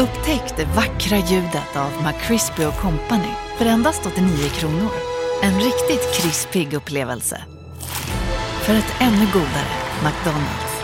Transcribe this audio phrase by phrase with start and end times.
[0.00, 4.90] Upptäck det vackra ljudet av McCrispy Company för endast 89 kronor.
[5.42, 7.44] En riktigt krispig upplevelse.
[8.62, 9.72] För ett ännu godare
[10.04, 10.82] McDonalds.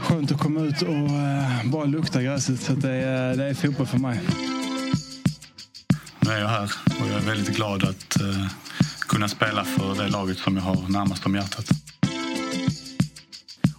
[0.00, 2.60] Skönt att komma ut och eh, bara lukta gräset.
[2.60, 4.20] Så det, är, det är fotboll för mig.
[6.24, 6.70] Nu är jag här
[7.00, 8.46] och jag är väldigt glad att uh,
[9.08, 11.64] kunna spela för det laget som jag har närmast om hjärtat.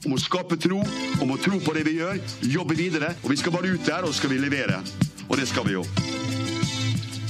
[0.05, 0.83] Om att skapa tro,
[1.21, 4.03] om att tro på det vi gör, jobba vidare och vi ska vara ute där
[4.03, 4.79] och ska vi leverera.
[5.27, 5.83] Och det ska vi ju.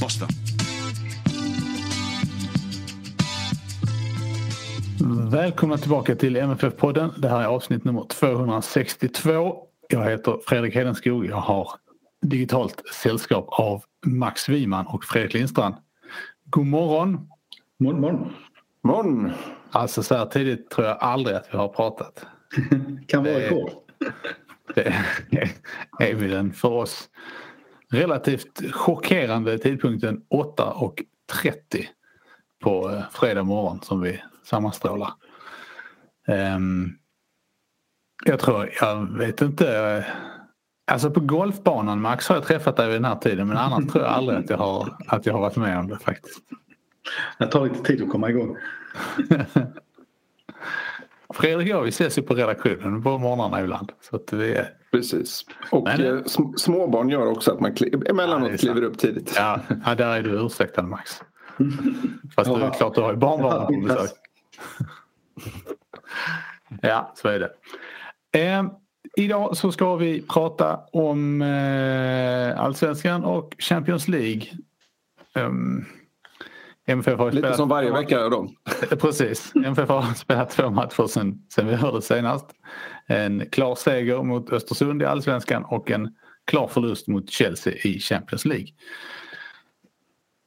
[0.02, 0.28] Basta.
[5.32, 7.14] Välkomna tillbaka till MFF-podden.
[7.18, 9.58] Det här är avsnitt nummer 262.
[9.90, 11.26] Jag heter Fredrik Hedenskog.
[11.26, 11.70] Jag har
[12.30, 15.76] digitalt sällskap av Max Wiman och Fredrik Lindstrand.
[16.46, 17.30] God morgon!
[17.80, 18.34] Morgon, morgon.
[18.84, 19.32] morgon.
[19.72, 22.26] Alltså så här tidigt tror jag aldrig att vi har pratat.
[23.08, 23.70] kan vara rekord.
[24.76, 24.94] Det
[26.00, 27.10] är vi den för oss
[27.92, 31.86] relativt chockerande tidpunkten 8.30
[32.64, 35.14] på eh, fredag morgon som vi sammanstrålar.
[36.28, 36.98] Um,
[38.26, 40.06] jag tror, jag vet inte.
[40.88, 44.04] Alltså på golfbanan Max har jag träffat dig vid den här tiden men annars tror
[44.04, 46.40] jag aldrig att jag har, att jag har varit med om det faktiskt.
[47.38, 48.58] Det tar lite tid att komma igång.
[51.34, 53.92] Fredrik och jag vi ses ju på redaktionen på morgnarna ibland.
[54.02, 54.70] Så att vi är...
[54.92, 55.46] Precis.
[55.72, 56.24] Och Men, eh,
[56.58, 59.34] småbarn gör också att man kli- emellanåt ja, kliver upp tidigt.
[59.36, 61.12] Ja, ja, där är du ursäktad Max.
[62.36, 64.12] Fast det är klart du har ju barnbarn på besök.
[66.82, 67.52] ja, så är det.
[68.40, 68.64] Eh,
[69.16, 74.42] idag så ska vi prata om eh, Allsvenskan och Champions League.
[75.36, 75.86] Um,
[76.88, 78.50] MFF har Lite spelat som varje vecka då.
[79.00, 79.54] Precis.
[79.56, 82.46] MFF har spelat två matcher sen, sen vi hörde senast.
[83.08, 86.16] En klar seger mot Östersund i Allsvenskan och en
[86.46, 88.68] klar förlust mot Chelsea i Champions League.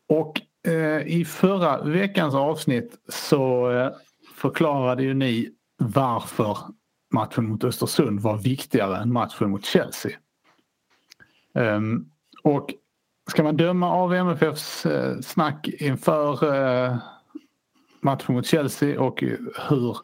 [0.08, 0.40] Och
[0.72, 3.90] eh, i förra veckans avsnitt så eh,
[4.34, 6.58] förklarade ju ni varför
[7.12, 10.12] matchen mot Östersund var viktigare än matchen mot Chelsea.
[11.54, 12.10] Um,
[12.42, 12.74] och
[13.28, 16.96] Ska man döma av MFFs eh, snack inför eh,
[18.00, 19.24] matchen mot Chelsea och
[19.68, 19.96] hur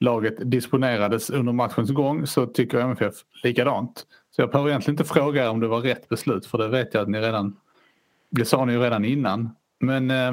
[0.00, 4.06] laget disponerades under matchens gång så tycker MFF likadant.
[4.30, 6.94] Så jag behöver egentligen inte fråga er om det var rätt beslut för det vet
[6.94, 7.56] jag att ni redan,
[8.30, 9.50] det sa ni ju redan innan.
[9.80, 10.32] Men, eh,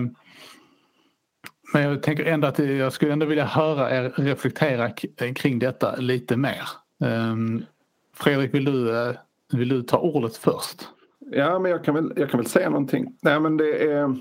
[1.74, 4.90] men jag tänker ändå att jag skulle ändå vilja höra er reflektera
[5.36, 6.64] kring detta lite mer.
[7.04, 7.66] Ehm,
[8.14, 9.16] Fredrik, vill du, eh,
[9.54, 10.88] vill du ta ordet först?
[11.32, 13.18] Ja, men jag kan väl, jag kan väl säga någonting.
[13.22, 14.16] Nej, men det är,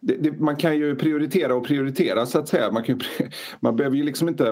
[0.00, 2.72] det, det, man kan ju prioritera och prioritera så att säga.
[2.72, 3.28] Man, kan ju,
[3.60, 4.44] man behöver ju liksom inte...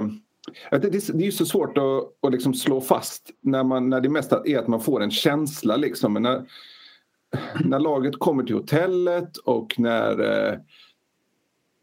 [0.71, 4.00] Det, det, det är ju så svårt att, att liksom slå fast när, man, när
[4.00, 5.76] det mesta är att man får en känsla.
[5.76, 6.12] Liksom.
[6.12, 6.44] Men när,
[7.65, 10.59] när laget kommer till hotellet och när eh,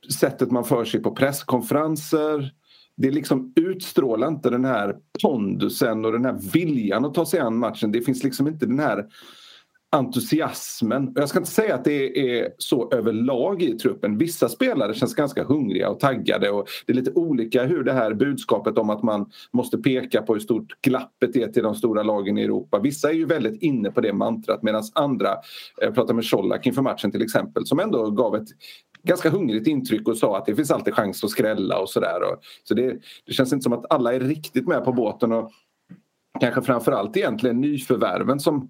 [0.10, 2.52] sättet man för sig på presskonferenser
[3.02, 7.58] det liksom utstrålar inte den här pondusen och den här viljan att ta sig an
[7.58, 7.92] matchen.
[7.92, 9.06] Det finns liksom inte den här
[9.94, 11.12] entusiasmen.
[11.16, 14.18] Jag ska inte säga att det är så överlag i truppen.
[14.18, 18.14] Vissa spelare känns ganska hungriga och taggade och det är lite olika hur det här
[18.14, 22.38] budskapet om att man måste peka på hur stort glappet är till de stora lagen
[22.38, 22.80] i Europa.
[22.80, 25.36] Vissa är ju väldigt inne på det mantrat medan andra, eh,
[25.82, 28.48] jag pratade med Colak inför matchen till exempel, som ändå gav ett
[29.04, 32.22] ganska hungrigt intryck och sa att det finns alltid chans att skrälla och sådär.
[32.64, 35.52] Så det, det känns inte som att alla är riktigt med på båten och
[36.40, 38.70] kanske framförallt egentligen nyförvärven som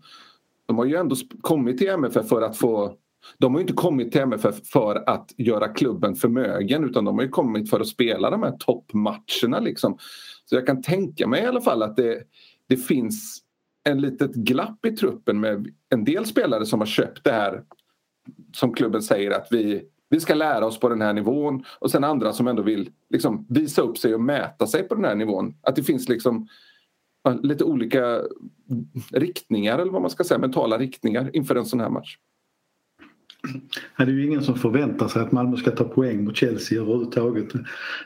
[0.68, 2.98] de har ju ändå kommit till MFF för att få
[3.38, 7.24] de har ju inte kommit till MFF för att göra klubben förmögen utan de har
[7.24, 9.60] ju kommit för att spela de här toppmatcherna.
[9.60, 9.98] Liksom.
[10.46, 12.24] Så jag kan tänka mig i alla fall att det,
[12.70, 13.42] det finns
[13.84, 17.64] en litet glapp i truppen med en del spelare som har köpt det här
[18.56, 22.04] som klubben säger att vi, vi ska lära oss på den här nivån och sen
[22.04, 25.56] andra som ändå vill liksom, visa upp sig och mäta sig på den här nivån.
[25.62, 26.48] Att det finns liksom
[27.42, 28.22] lite olika
[29.12, 32.18] riktningar eller vad man ska säga, mentala riktningar inför en sån här match.
[33.98, 37.50] Det är ju ingen som förväntar sig att Malmö ska ta poäng mot Chelsea överhuvudtaget.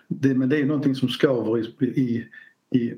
[0.07, 2.25] Det, men det är någonting som skaver i, i,
[2.79, 2.93] i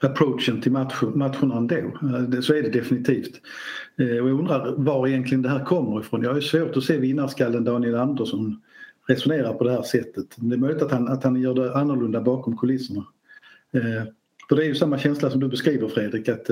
[0.00, 1.76] approachen till matcherna ändå.
[1.76, 3.40] Eh, så är det definitivt.
[3.96, 6.22] Eh, och jag undrar var egentligen det här kommer ifrån.
[6.22, 8.62] Jag har svårt att se vinnarskallen Daniel Andersson
[9.06, 10.26] resonera på det här sättet.
[10.36, 13.06] Det är möjligt att han, att han gör det annorlunda bakom kulisserna.
[13.72, 14.04] Eh,
[14.48, 16.50] för det är ju samma känsla som du beskriver Fredrik att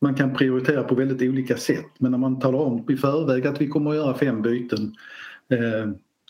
[0.00, 3.60] man kan prioritera på väldigt olika sätt men när man talar om i förväg att
[3.60, 4.94] vi kommer att göra fem byten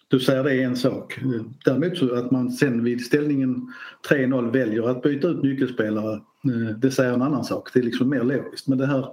[0.08, 1.18] du säger det är en sak.
[1.64, 3.72] Däremot så att man sen vid ställningen
[4.10, 7.70] 3-0 väljer att byta ut nyckelspelare eh, det säger en annan sak.
[7.72, 8.68] Det är liksom mer logiskt.
[8.68, 9.08] Men det här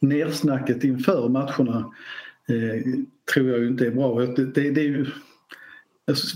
[0.00, 1.92] nersnacket inför matcherna
[2.48, 2.82] eh,
[3.34, 4.20] tror jag inte är bra.
[4.20, 5.06] Det, det, det är ju,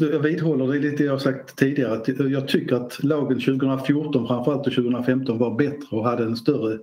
[0.00, 4.74] jag vidhåller det lite jag sagt tidigare att jag tycker att lagen 2014 framförallt och
[4.74, 6.78] 2015 var bättre och hade en större,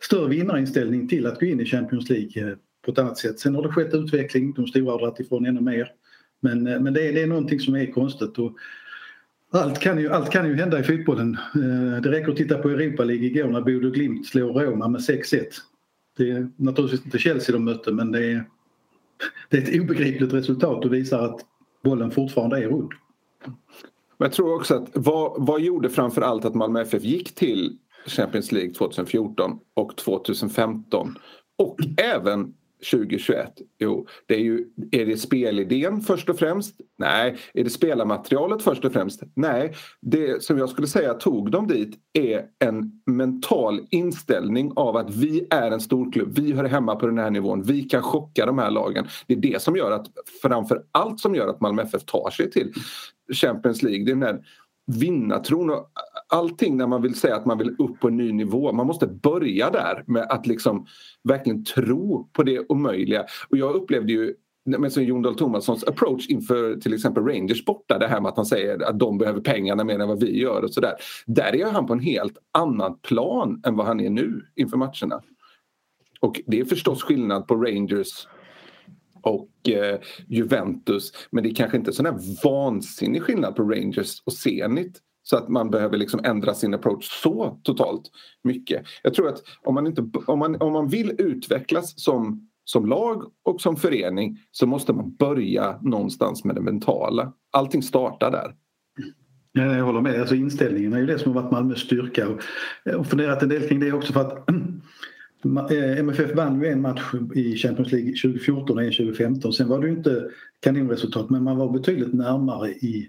[0.00, 3.38] större vinnarinställning till att gå in i Champions League eh, på ett annat sätt.
[3.38, 5.92] Sen har det skett utveckling, de stora har dragit ifrån ännu mer.
[6.40, 8.38] Men, eh, men det, är, det är någonting som är konstigt.
[8.38, 8.52] Och
[9.50, 11.38] allt, kan ju, allt kan ju hända i fotbollen.
[11.54, 15.00] Eh, det räcker att titta på Europa League igår när Bodø Glimt slår Roma med
[15.00, 15.44] 6-1.
[16.16, 18.44] Det är naturligtvis inte Chelsea de mötte men det är,
[19.48, 21.40] det är ett obegripligt resultat och visar att
[21.84, 22.90] bollen fortfarande är rund.
[24.18, 27.78] Men jag tror också att vad, vad gjorde framför allt att Malmö FF gick till
[28.06, 31.18] Champions League 2014 och 2015
[31.58, 32.54] och även
[32.90, 33.52] 2021?
[33.78, 36.74] Jo, det är ju, är det spelidén först och främst?
[36.98, 37.36] Nej.
[37.54, 39.22] Är det spelarmaterialet först och främst?
[39.36, 39.74] Nej.
[40.00, 45.46] Det som jag skulle säga tog dem dit är en mental inställning av att vi
[45.50, 46.38] är en storklubb.
[46.38, 47.62] Vi hör hemma på den här nivån.
[47.62, 49.06] Vi kan chocka de här lagen.
[49.26, 50.06] Det är det som gör att,
[50.42, 52.72] framför allt som gör att Malmö FF tar sig till
[53.32, 54.04] Champions League.
[54.04, 54.40] Det är den här
[54.86, 55.92] vinnartron och
[56.32, 58.72] allting när man vill säga att man vill upp på en ny nivå.
[58.72, 60.86] Man måste börja där med att liksom
[61.24, 63.24] verkligen tro på det omöjliga.
[63.48, 64.34] Och jag upplevde ju
[64.64, 67.98] men som Jon Dahl Tomassons approach inför till exempel Rangers borta.
[67.98, 70.62] Det här med att han säger att de behöver pengarna mer än vad vi gör
[70.62, 70.94] och sådär.
[71.26, 75.22] Där är han på en helt annan plan än vad han är nu inför matcherna.
[76.20, 78.28] Och det är förstås skillnad på Rangers
[79.22, 81.12] och eh, Juventus.
[81.30, 85.48] Men det är kanske inte sån här vansinnig skillnad på Rangers och Zenit så att
[85.48, 88.02] man behöver liksom ändra sin approach så totalt
[88.44, 88.86] mycket.
[89.02, 93.22] Jag tror att om man, inte, om man, om man vill utvecklas som, som lag
[93.42, 97.32] och som förening så måste man börja någonstans med det mentala.
[97.50, 98.54] Allting startar där.
[99.52, 100.20] Ja, jag håller med.
[100.20, 102.28] Alltså inställningen är ju det som har varit Malmös styrka.
[102.28, 102.40] Och,
[102.84, 104.48] har funderat en del kring det också för att
[105.98, 109.52] MFF eh, vann ju en match i Champions League 2014 och en 2015.
[109.52, 110.28] Sen var det ju inte
[110.60, 113.08] kanonresultat men man var betydligt närmare i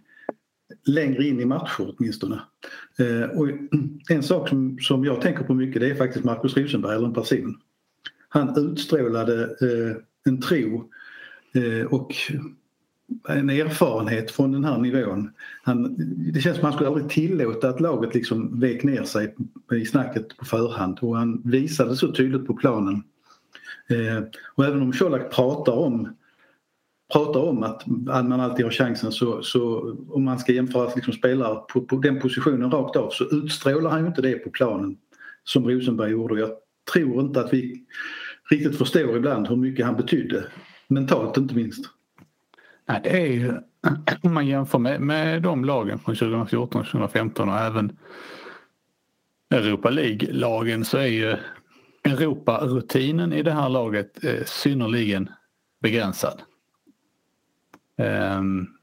[0.86, 2.42] längre in i matcher åtminstone.
[3.00, 3.48] Eh, och
[4.10, 7.14] en sak som, som jag tänker på mycket det är faktiskt Markus Rosenberg, eller en
[7.14, 7.58] person.
[8.30, 10.90] Han utstrålade eh, en tro
[11.54, 12.14] eh, och
[13.30, 15.30] en erfarenhet från den här nivån.
[15.64, 15.96] Han,
[16.34, 19.36] det känns som att han skulle aldrig tillåta att laget liksom vek ner sig
[19.74, 23.04] i snacket på förhand och han visade så tydligt på planen.
[23.90, 24.24] Eh,
[24.56, 26.16] och även om Colak pratar om
[27.14, 31.56] pratar om att, man alltid har chansen så, så om man ska jämföra liksom spelare
[31.74, 34.98] på, på, den positionen rakt av så utstrålar han ju inte det på planen
[35.44, 36.40] som Rosenberg gjorde.
[36.40, 36.52] Jag
[36.94, 37.86] tror inte att vi
[38.50, 40.44] riktigt förstår ibland hur mycket han betydde
[40.88, 41.86] mentalt inte minst.
[42.86, 43.54] Nej, det är ju,
[44.22, 47.98] om man jämför med, med de lagen från 2014-2015 och även
[49.50, 51.36] Europa League-lagen så är ju
[52.04, 55.30] Europa-rutinen i det här laget eh, synnerligen
[55.82, 56.42] begränsad.
[57.98, 58.78] Um,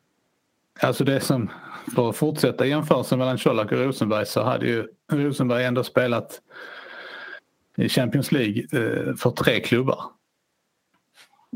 [0.80, 1.50] alltså det som,
[1.94, 6.40] för att fortsätta jämförelsen mellan Colak och Rosenberg så hade ju Rosenberg ändå spelat
[7.76, 10.04] i Champions League eh, för tre klubbar.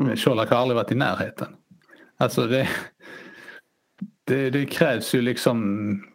[0.01, 0.17] Mm.
[0.17, 1.57] Colak har aldrig varit i närheten.
[2.17, 2.69] Alltså det,
[4.25, 6.11] det, det krävs ju liksom...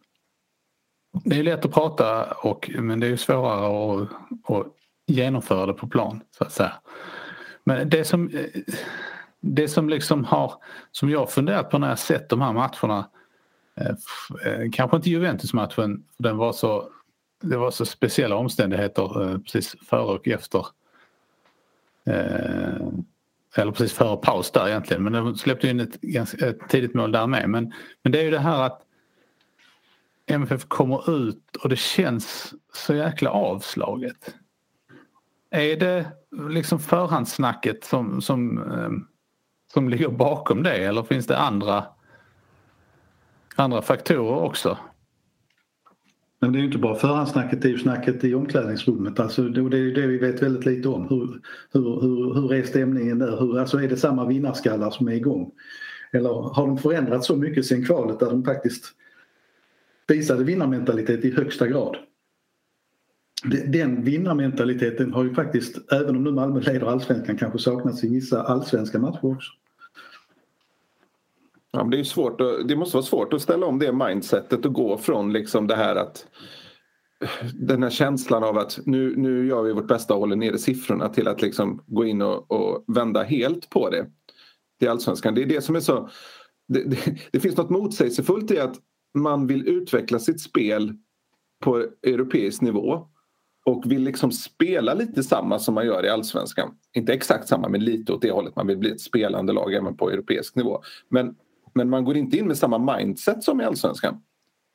[1.24, 4.10] Det är lätt att prata och, men det är svårare att,
[4.50, 4.68] att
[5.08, 6.74] genomföra det på plan så att säga.
[7.64, 8.32] Men det som,
[9.42, 10.54] det som liksom har,
[10.92, 13.10] som jag funderat på när jag sett de här matcherna,
[13.76, 13.96] eh,
[14.46, 16.90] eh kanske inte Juventus-matchen, den var så,
[17.42, 20.66] det var så speciella omständigheter eh, precis före och efter
[22.06, 22.88] eh,
[23.56, 26.04] eller precis före paus där egentligen men de släppte in ett,
[26.42, 27.50] ett tidigt mål där med.
[27.50, 28.82] Men, men det är ju det här att
[30.28, 34.36] MFF kommer ut och det känns så jäkla avslaget.
[35.52, 36.12] Är det
[36.50, 38.90] liksom förhandssnacket som, som, eh,
[39.74, 41.86] som ligger bakom det eller finns det andra,
[43.56, 44.78] andra faktorer också?
[46.40, 49.20] Men det är ju inte bara förhandssnacket, det är ju snacket i omklädningsrummet.
[49.20, 51.08] Alltså, det är ju det vi vet väldigt lite om.
[51.10, 53.40] Hur, hur, hur, hur är stämningen där?
[53.40, 55.52] Hur, alltså är det samma vinnarskallar som är igång?
[56.12, 58.86] Eller har de förändrats så mycket sen kvalet där de faktiskt
[60.08, 61.98] visade vinnarmentalitet i högsta grad?
[63.44, 68.44] Den vinnarmentaliteten har ju faktiskt, även om nu Malmö leder allsvenskan, kanske saknats i vissa
[68.44, 69.52] allsvenska matcher också.
[71.72, 74.74] Ja, det, är svårt att, det måste vara svårt att ställa om det mindsetet och
[74.74, 76.28] gå från liksom det här att
[77.54, 81.10] den här känslan av att nu, nu gör vi vårt bästa och håller nere siffrorna
[81.10, 84.06] till att liksom gå in och, och vända helt på det.
[84.80, 85.36] Till allsvenskan.
[85.36, 86.10] Det är det som är så...
[86.68, 88.76] Det, det, det finns något motsägelsefullt i att
[89.14, 90.94] man vill utveckla sitt spel
[91.64, 93.08] på europeisk nivå
[93.70, 96.72] och vill liksom spela lite samma som man gör i allsvenskan.
[96.94, 98.56] Inte exakt samma men lite åt det hållet.
[98.56, 100.82] Man vill bli ett spelande lag även på europeisk nivå.
[101.10, 101.36] Men,
[101.74, 104.22] men man går inte in med samma mindset som i allsvenskan.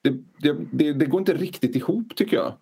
[0.03, 0.11] Det,
[0.43, 2.53] det, det, det går inte riktigt ihop tycker jag.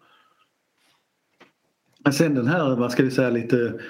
[2.05, 3.81] Men sen den här, vad ska vi säga, lite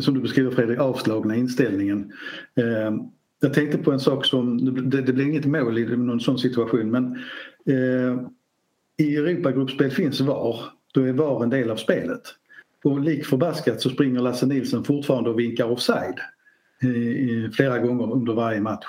[0.00, 2.12] som du beskriver Fredrik, avslagna inställningen.
[2.54, 2.96] Eh,
[3.40, 6.90] jag tänkte på en sak som, det, det blir inget mål i någon sån situation
[6.90, 7.04] men
[7.66, 8.22] eh,
[8.96, 10.56] i Europagruppspel finns VAR.
[10.92, 12.22] Då är VAR en del av spelet.
[12.84, 16.20] Och lik förbaskat så springer Lasse Nilsson fortfarande och vinkar offside
[16.82, 18.86] eh, flera gånger under varje match.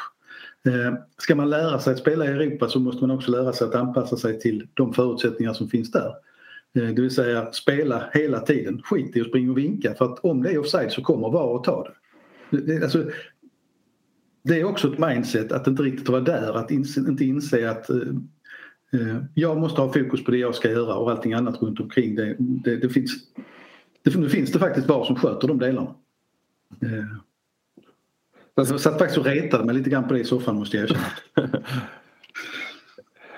[0.65, 3.67] Eh, ska man lära sig att spela i Europa så måste man också lära sig
[3.67, 6.13] att anpassa sig till de förutsättningar som finns där.
[6.75, 10.19] Eh, det vill säga spela hela tiden, skit i att springa och vinka för att
[10.19, 11.87] om det är offside så kommer VAR att ta
[12.49, 12.57] det.
[12.57, 13.03] det alltså,
[14.43, 17.89] det är också ett mindset att inte riktigt vara där, att inte inse att
[18.93, 22.15] Eh, jag måste ha fokus på det jag ska göra och allting annat runt omkring
[22.15, 22.35] det.
[22.39, 23.11] det, det finns,
[24.03, 25.95] det, nu finns det faktiskt VAR som sköter de delarna.
[28.55, 31.05] Jag satt faktiskt och retade mig lite grann på det i soffan måste jag erkänna.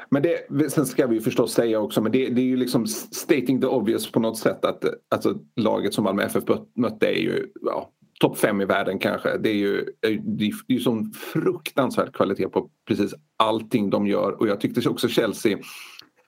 [0.09, 2.87] Men det, sen ska vi ju förstås säga också, men det, det, är ju liksom
[2.87, 6.43] stating the obvious på något sätt att alltså, laget som Malmö FF
[6.75, 9.37] mötte är ju ja, topp fem i världen kanske.
[9.37, 9.85] Det är ju
[10.23, 15.07] det är ju sån fruktansvärd kvalitet på precis allting de gör och jag tyckte också
[15.07, 15.57] Chelsea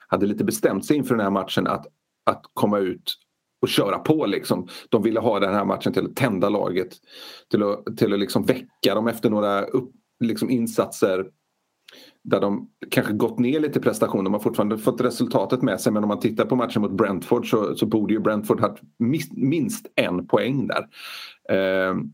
[0.08, 1.86] hade lite bestämt sig inför den här matchen att,
[2.26, 3.14] att komma ut
[3.62, 4.26] och köra på.
[4.26, 4.68] Liksom.
[4.88, 6.96] De ville ha den här matchen till att tända laget.
[7.50, 9.90] Till att, till att liksom väcka dem efter några upp,
[10.20, 11.26] liksom insatser
[12.24, 14.24] där de kanske gått ner lite i prestation.
[14.24, 17.50] De har fortfarande fått resultatet med sig men om man tittar på matchen mot Brentford
[17.50, 18.82] så, så borde ju Brentford haft
[19.30, 20.86] minst en poäng där.
[21.56, 22.12] Ehm,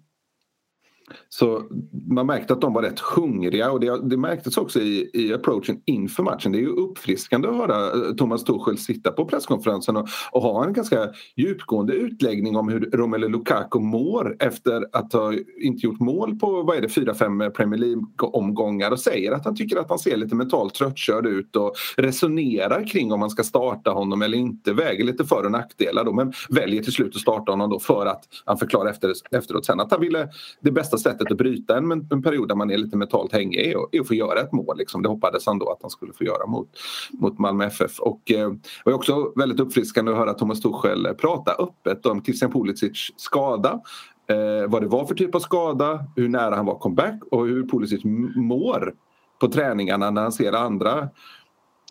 [1.28, 1.62] så
[2.10, 5.80] man märkte att de var rätt hungriga och det, det märktes också i, i approachen
[5.84, 6.52] inför matchen.
[6.52, 10.64] Det är ju uppfriskande att höra eh, Thomas Tuchel sitta på presskonferensen och, och ha
[10.64, 16.38] en ganska djupgående utläggning om hur Romelu Lukaku mår efter att ha inte gjort mål
[16.38, 19.98] på vad är det, fyra, fem Premier League-omgångar och säger att han tycker att han
[19.98, 24.72] ser lite mentalt tröttkörd ut och resonerar kring om man ska starta honom eller inte.
[24.72, 28.06] Väger lite för och nackdelar då men väljer till slut att starta honom då för
[28.06, 30.28] att han förklarar efter, efteråt sen att han ville
[30.60, 33.96] det bästa sättet att bryta en, en period där man är lite mentalt hängig är,
[33.96, 34.78] är att få göra ett mål.
[34.78, 35.02] Liksom.
[35.02, 36.68] Det hoppades han då att han skulle få göra mot,
[37.12, 38.00] mot Malmö FF.
[38.00, 42.52] Och eh, det var också väldigt uppfriskande att höra Thomas Tuchel prata öppet om Christian
[42.52, 43.80] Pulisic skada.
[44.28, 47.68] Eh, vad det var för typ av skada, hur nära han var comeback och hur
[47.68, 48.00] Pulisic
[48.34, 48.94] mår
[49.40, 51.08] på träningarna när han ser andra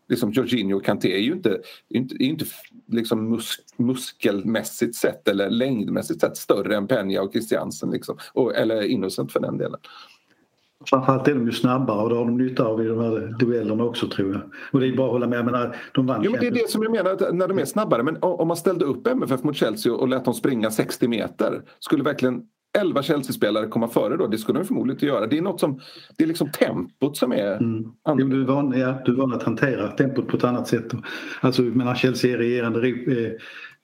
[0.09, 2.45] liksom Jorginho och Kanté är ju inte, inte, är inte
[2.87, 7.91] liksom mus, muskelmässigt sett eller längdmässigt sett större än Peña och Christiansen.
[7.91, 8.17] Liksom.
[8.33, 9.81] Och, eller Innocent för den delen.
[10.87, 13.85] Framförallt är de ju snabbare och det har de nytta av i de här duellerna
[13.85, 14.43] också tror jag.
[14.73, 15.39] Och det är bara att hålla med.
[15.39, 17.65] Jag menar, de vann jo, men det är det som jag menar, när de är
[17.65, 18.03] snabbare.
[18.03, 22.05] Men om man ställde upp MFF mot Chelsea och lät dem springa 60 meter skulle
[22.05, 22.43] verkligen
[22.79, 24.27] 11 Chelsea-spelare komma före då.
[24.27, 25.27] Det skulle de förmodligen inte göra.
[25.27, 25.81] Det är något som,
[26.17, 27.57] det är liksom tempot som är...
[27.57, 27.93] Mm.
[28.17, 30.93] Du, är van, ja, du är van att hantera tempot på ett annat sätt.
[31.41, 33.33] Alltså, menar, Chelsea är regerande eh,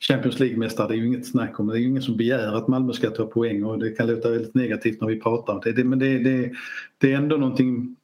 [0.01, 1.77] Champions League-mästare, det är ju inget snack om det.
[1.77, 4.55] är ju ingen som begär att Malmö ska ta poäng och det kan låta väldigt
[4.55, 5.73] negativt när vi pratar om det.
[5.73, 6.53] det men det, det,
[6.99, 7.97] det är ändå någonting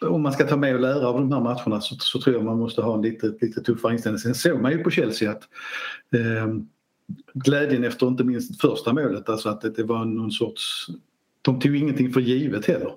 [0.00, 2.44] om man ska ta med och lära av de här matcherna så, så tror jag
[2.44, 4.18] man måste ha en lite, lite tuffare inställning.
[4.18, 5.42] Sen såg man ju på Chelsea att
[6.14, 6.46] eh,
[7.34, 10.86] glädjen efter inte minst första målet, alltså att det, var någon sorts...
[11.42, 12.92] De tog ingenting för givet heller.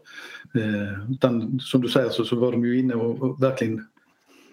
[0.56, 3.86] Eh, utan som du säger så, så var de ju inne och, och verkligen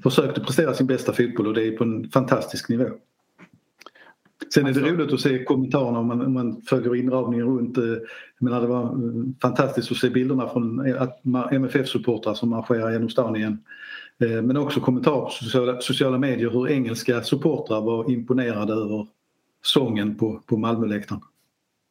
[0.03, 2.89] försökte prestera sin bästa fotboll och det är på en fantastisk nivå.
[4.55, 7.77] Sen är det roligt att se kommentarerna om man, om man följer inramningen runt.
[7.77, 7.99] Jag
[8.39, 8.97] menar, det var
[9.43, 10.81] fantastiskt att se bilderna från
[11.53, 13.59] MFF-supportrar som marscherar genom stan igen.
[14.19, 19.07] Men också kommentarer på sociala, sociala medier hur engelska supportrar var imponerade över
[19.67, 21.23] sången på, på Malmöläktaren.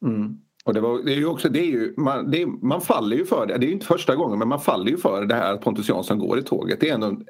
[0.04, 0.38] Mm.
[0.64, 3.16] Och det, var, det är ju också, det är ju, man, det är, man faller
[3.16, 3.58] ju för det.
[3.58, 5.88] Det är ju inte första gången men man faller ju för det här att Pontus
[5.88, 6.80] Jansson går i tåget.
[6.80, 7.26] Det är en, en,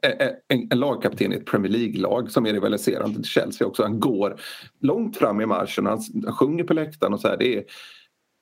[0.48, 3.82] en, en lagkapten i ett Premier League-lag som är rivaliserande till Chelsea också.
[3.82, 4.40] Han går
[4.80, 7.36] långt fram i marschen han, han sjunger på läktaren och så här.
[7.36, 7.64] Det är,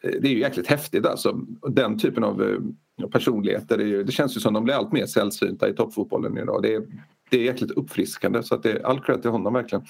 [0.03, 1.33] det är ju jäkligt häftigt alltså.
[1.69, 5.07] Den typen av eh, personligheter, det, ju, det känns ju som de blir allt mer
[5.07, 6.63] sällsynta i toppfotbollen idag.
[6.63, 6.83] Det är,
[7.31, 9.85] det är jäkligt uppfriskande så att det är all cred till honom verkligen.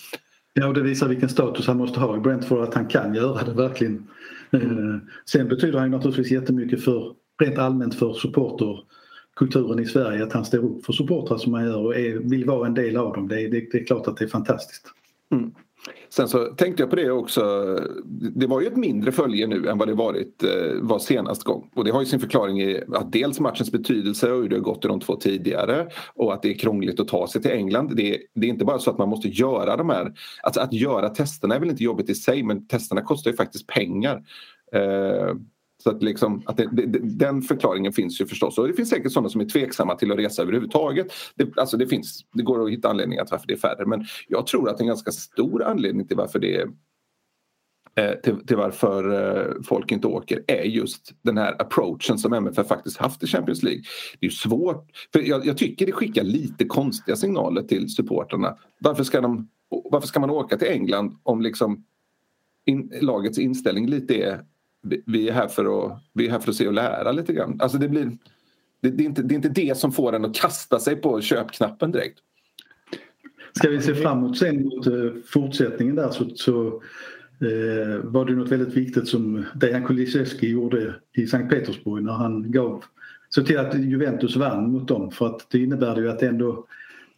[0.54, 3.44] Ja, och det visar vilken status han måste ha i Brentford att han kan göra
[3.44, 4.08] det verkligen.
[4.52, 5.00] Mm.
[5.30, 10.58] Sen betyder han naturligtvis jättemycket för rent allmänt för supporterkulturen i Sverige att han står
[10.58, 13.28] upp för supportrar som han gör och är, vill vara en del av dem.
[13.28, 14.86] Det är, det, det är klart att det är fantastiskt.
[15.32, 15.50] Mm.
[16.08, 17.42] Sen så tänkte jag på det också.
[18.34, 21.70] Det var ju ett mindre följe nu än vad det varit eh, var senast gång.
[21.74, 24.62] Och det har ju sin förklaring i att dels matchens betydelse och hur det har
[24.62, 27.96] gått i de två tidigare och att det är krångligt att ta sig till England.
[27.96, 30.12] Det är, det är inte bara så att man måste göra de här...
[30.42, 33.66] Alltså att göra testerna är väl inte jobbigt i sig men testerna kostar ju faktiskt
[33.66, 34.22] pengar.
[34.72, 35.34] Eh,
[35.84, 38.58] så att, liksom, att det, det, den förklaringen finns ju förstås.
[38.58, 41.06] Och det finns säkert sådana som är tveksamma till att resa överhuvudtaget.
[41.34, 43.86] Det, alltså det, finns, det går att hitta anledningar till varför det är färre.
[43.86, 46.68] Men jag tror att en ganska stor anledning till varför det är
[47.94, 52.66] eh, till, till, varför eh, folk inte åker är just den här approachen som MFF
[52.66, 53.82] faktiskt haft i Champions League.
[54.20, 58.56] Det är svårt, för jag, jag, tycker det skickar lite konstiga signaler till supporterna.
[58.80, 59.48] Varför ska, de,
[59.90, 61.84] varför ska man åka till England om liksom
[62.64, 64.44] in, lagets inställning lite är
[65.06, 67.60] vi är, här för att, vi är här för att se och lära lite grann.
[67.60, 68.18] Alltså det, blir,
[68.80, 71.20] det, det, är inte, det är inte det som får en att kasta sig på
[71.20, 72.18] köpknappen direkt.
[73.52, 74.92] Ska vi se framåt sen mot eh,
[75.26, 76.66] fortsättningen där så, så
[77.40, 82.52] eh, var det något väldigt viktigt som Dejan Kulusevski gjorde i Sankt Petersburg när han
[82.52, 82.84] gav
[83.28, 86.66] så till att Juventus vann mot dem för att det innebär ju att det ändå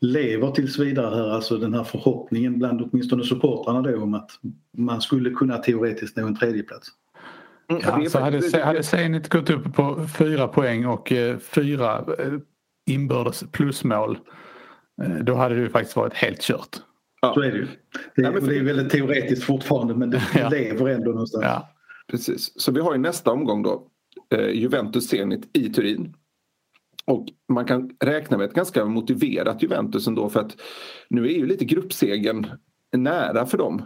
[0.01, 4.31] lever tills vidare här, alltså den här förhoppningen bland åtminstone supportrarna då om att
[4.73, 6.89] man skulle kunna teoretiskt nå en tredjeplats.
[7.69, 12.33] Mm, ja, så hade, hade Zenit gått upp på fyra poäng och eh, fyra eh,
[12.91, 14.19] inbördes plusmål
[15.03, 16.77] eh, då hade det ju faktiskt varit helt kört.
[17.21, 17.35] Ja.
[17.35, 17.67] Så är det ju.
[18.15, 20.49] Det, är, ja, det är väldigt teoretiskt fortfarande men det ja.
[20.49, 21.45] lever ändå någonstans.
[21.45, 21.69] Ja.
[22.11, 23.87] Precis, så vi har ju nästa omgång då
[24.35, 26.15] eh, Juventus Zenit i Turin.
[27.05, 30.57] Och man kan räkna med ett ganska motiverat Juventus ändå för att
[31.11, 32.47] nu är ju lite gruppsegen
[32.97, 33.83] nära för dem.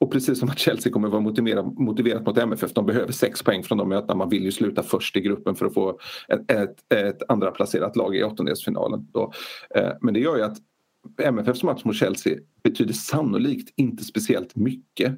[0.00, 3.62] Och precis som att Chelsea kommer vara motiverat, motiverat mot MFF, de behöver sex poäng
[3.62, 4.14] från de mötena.
[4.14, 7.96] Man vill ju sluta först i gruppen för att få ett, ett, ett andra placerat
[7.96, 9.08] lag i åttondelsfinalen.
[9.12, 9.32] Då.
[9.74, 10.56] Eh, men det gör ju att
[11.22, 15.14] MFFs match mot Chelsea betyder sannolikt inte speciellt mycket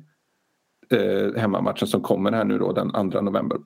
[0.91, 3.59] eh, hemmamatchen som kommer här nu då den 2 november.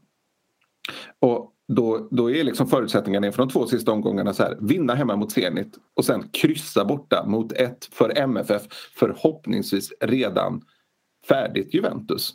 [1.20, 4.58] Och då, då är liksom förutsättningarna inför de två sista omgångarna så här.
[4.60, 8.62] Vinna hemma mot Zenit och sen kryssa borta mot ett för MFF
[8.98, 10.62] förhoppningsvis redan
[11.28, 12.34] färdigt Juventus.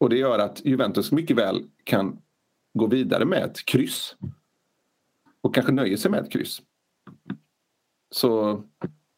[0.00, 2.18] Och det gör att Juventus mycket väl kan
[2.74, 4.16] gå vidare med ett kryss.
[5.40, 6.62] Och kanske nöjer sig med ett kryss.
[8.10, 8.50] Så,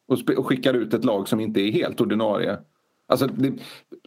[0.08, 2.58] och, och skickar ut ett lag som inte är helt ordinarie.
[3.06, 3.52] Alltså det,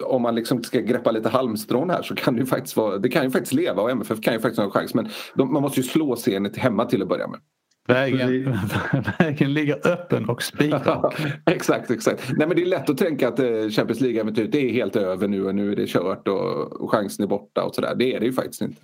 [0.04, 3.10] om man liksom ska greppa lite halmstrån här så kan det ju faktiskt vara, det
[3.10, 4.94] kan ju faktiskt leva och MFF kan ju faktiskt ha en chans.
[4.94, 7.40] Men de, man måste ju slå Zenit hemma till att börja med.
[7.88, 8.60] Vägen,
[9.20, 11.16] vägen ligger öppen och spikrak.
[11.46, 12.32] exakt, exakt.
[12.38, 15.46] Nej, men det är lätt att tänka att eh, Champions League-äventyret är helt över nu
[15.46, 17.96] och nu är det kört och, chansen är borta och sådär.
[17.96, 18.82] Det är det ju faktiskt inte.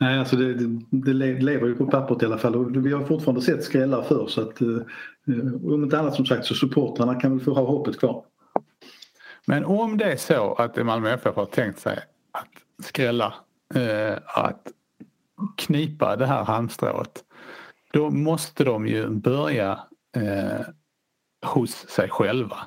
[0.00, 0.54] Nej, alltså det,
[0.90, 4.26] det, lever ju på pappret i alla fall och vi har fortfarande sett skrällar för
[4.26, 4.68] så att eh,
[5.64, 8.24] om inte annat som sagt så supportrarna kan väl få ha hoppet kvar.
[9.46, 11.98] Men om det är så att Malmö FF har tänkt sig
[12.32, 13.34] att skrälla,
[13.74, 14.62] eh, att
[15.56, 17.24] knipa det här halmstrået
[17.92, 19.80] då måste de ju börja
[20.16, 20.66] eh,
[21.46, 22.58] hos sig själva.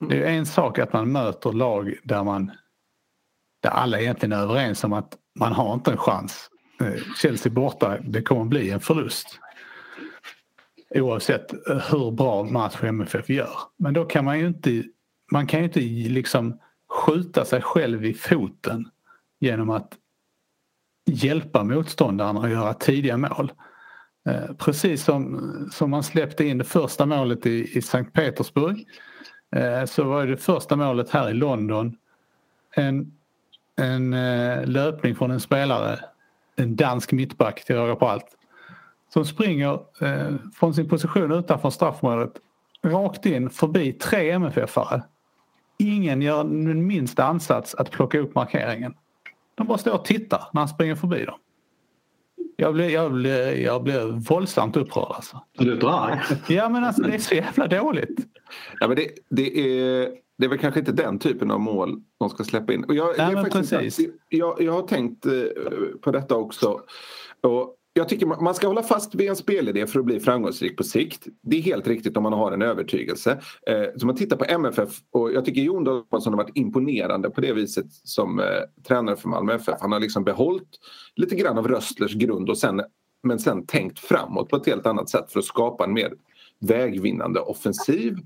[0.00, 2.50] Det är en sak att man möter lag där man
[3.62, 6.50] där alla egentligen är överens om att man har inte en chans.
[6.80, 9.40] Eh, Chelsea borta, det kommer bli en förlust.
[10.94, 11.52] Oavsett
[11.90, 13.58] hur bra match MFF gör.
[13.78, 14.84] Men då kan man ju inte,
[15.32, 15.80] man kan ju inte
[16.14, 18.88] liksom skjuta sig själv i foten
[19.40, 19.92] genom att
[21.10, 23.52] hjälpa motståndaren att göra tidiga mål.
[24.26, 28.86] Eh, precis som, som man släppte in det första målet i, i Sankt Petersburg
[29.56, 31.96] eh, så var det första målet här i London
[32.74, 33.12] en,
[33.76, 35.98] en eh, löpning från en spelare,
[36.56, 38.26] en dansk mittback till råga på allt,
[39.12, 39.78] som springer
[40.54, 42.32] från sin position utanför straffområdet
[42.84, 45.02] rakt in förbi tre MFF-are
[45.78, 48.94] ingen gör den minsta ansats att plocka upp markeringen.
[49.54, 51.38] De bara står och tittar när han springer förbi dem.
[52.56, 55.42] Jag blir, jag blir, jag blir våldsamt upprörd alltså.
[55.58, 56.20] Du låter arg.
[56.48, 58.18] Ja men alltså det är så jävla dåligt.
[58.80, 62.30] Ja, men det, det, är, det är väl kanske inte den typen av mål de
[62.30, 62.84] ska släppa in.
[62.84, 63.98] Och jag, Nej, sant.
[64.28, 65.32] jag, jag har tänkt eh,
[66.00, 66.80] på detta också.
[67.40, 70.76] Och jag tycker man man ska hålla fast vid en spelidé för att bli framgångsrik
[70.76, 71.26] på sikt.
[71.42, 73.38] Det är helt riktigt om man har en övertygelse.
[73.66, 77.40] Eh, så man tittar på MFF och jag tycker Jon Dahlsson har varit imponerande på
[77.40, 78.46] det viset som eh,
[78.88, 79.78] tränare för Malmö FF.
[79.80, 80.68] Han har liksom behållit
[81.16, 82.82] lite grann av Röstlers grund och sen,
[83.22, 86.12] men sen tänkt framåt på ett helt annat sätt för att skapa en mer
[86.60, 88.16] vägvinnande offensiv.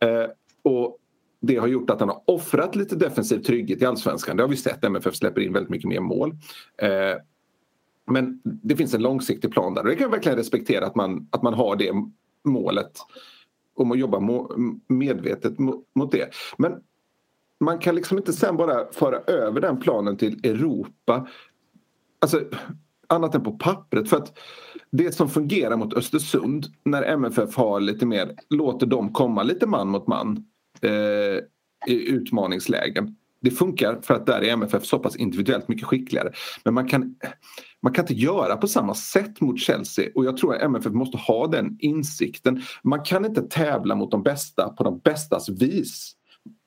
[0.00, 0.30] Eh,
[0.62, 0.98] och
[1.40, 4.36] det har gjort att han har offrat lite defensiv trygghet i allsvenskan.
[4.36, 4.84] Det har vi sett.
[4.84, 6.34] MFF släpper in väldigt mycket mer mål.
[6.82, 6.88] Eh,
[8.10, 11.28] men det finns en långsiktig plan där och det kan jag verkligen respektera att man,
[11.30, 11.92] att man har det
[12.44, 12.98] målet
[13.74, 14.52] om att jobba må,
[14.88, 16.34] medvetet mot, mot det.
[16.58, 16.72] Men
[17.60, 21.28] man kan liksom inte sen bara föra över den planen till Europa.
[22.18, 22.40] Alltså
[23.06, 24.08] annat än på pappret.
[24.08, 24.38] För att
[24.90, 29.88] det som fungerar mot Östersund när MFF har lite mer, låter dem komma lite man
[29.88, 30.44] mot man
[30.80, 31.38] eh,
[31.86, 33.16] i utmaningslägen.
[33.40, 36.32] Det funkar för att där är MFF så pass individuellt mycket skickligare.
[36.64, 37.14] Men man kan,
[37.84, 41.16] man kan inte göra på samma sätt mot Chelsea och jag tror att MFF måste
[41.16, 42.62] ha den insikten.
[42.82, 46.12] Man kan inte tävla mot de bästa på de bästas vis.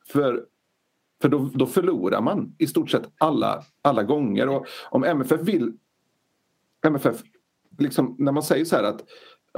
[0.08, 0.44] För,
[1.22, 4.50] för då, då förlorar man i stort sett alla, alla gånger.
[4.50, 5.74] Och om MFF vill...
[6.86, 7.24] MFF,
[7.80, 9.04] liksom, när man säger så här att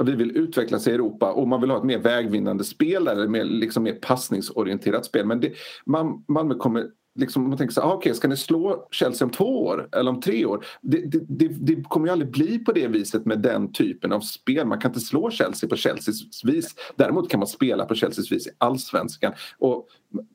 [0.02, 3.44] vi vill utvecklas i Europa och man vill ha ett mer vägvinnande spel eller mer,
[3.44, 5.26] liksom mer passningsorienterat spel.
[5.26, 5.52] Men det,
[5.86, 9.64] man, Malmö kommer liksom, man tänker så här, ah, ska ni slå Chelsea om två
[9.64, 10.64] år eller om tre år?
[10.80, 14.20] Det, det, det, det kommer ju aldrig bli på det viset med den typen av
[14.20, 14.66] spel.
[14.66, 16.74] Man kan inte slå Chelsea på Chelseas vis.
[16.96, 19.32] Däremot kan man spela på Chelseas vis i allsvenskan.
[19.58, 19.86] Och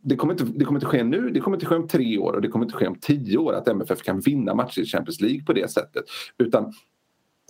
[0.04, 2.34] det, kommer inte, det kommer inte ske nu, det kommer inte ske om tre år
[2.34, 5.22] och det kommer inte ske om tio år att MFF kan vinna matcher i Champions
[5.22, 6.06] League på det sättet.
[6.38, 6.74] Utan,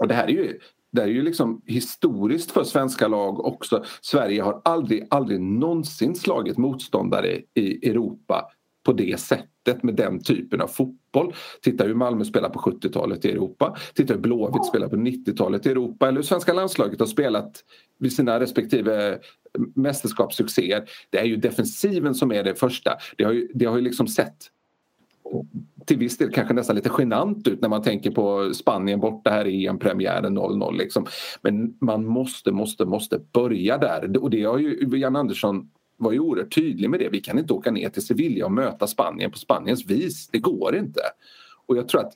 [0.02, 0.60] och det här är ju
[0.96, 3.84] det är ju liksom historiskt för svenska lag också.
[4.02, 8.52] Sverige har aldrig, aldrig någonsin slagit motståndare i Europa
[8.86, 11.34] på det sättet med den typen av fotboll.
[11.62, 13.76] Titta hur Malmö spelar på 70-talet i Europa.
[13.94, 16.08] Titta hur Blåvitt spelar på 90-talet i Europa.
[16.08, 17.64] Eller hur svenska landslaget har spelat
[18.00, 19.20] vid sina respektive
[19.76, 20.90] mästerskapssuccéer.
[21.10, 22.98] Det är ju defensiven som är det första.
[23.18, 24.52] Det har ju, det har ju liksom sett
[25.86, 29.48] till viss del kanske nästan lite genant ut när man tänker på Spanien borta här
[29.48, 30.78] i EM-premiären 0-0.
[30.78, 31.06] Liksom.
[31.42, 34.18] Men man måste, måste, måste börja där.
[34.18, 37.10] Och det har ju Jan Andersson var ju oerhört tydlig med det.
[37.10, 40.28] Vi kan inte åka ner till Sevilla och möta Spanien på Spaniens vis.
[40.28, 41.02] Det går inte.
[41.66, 42.14] Och jag tror att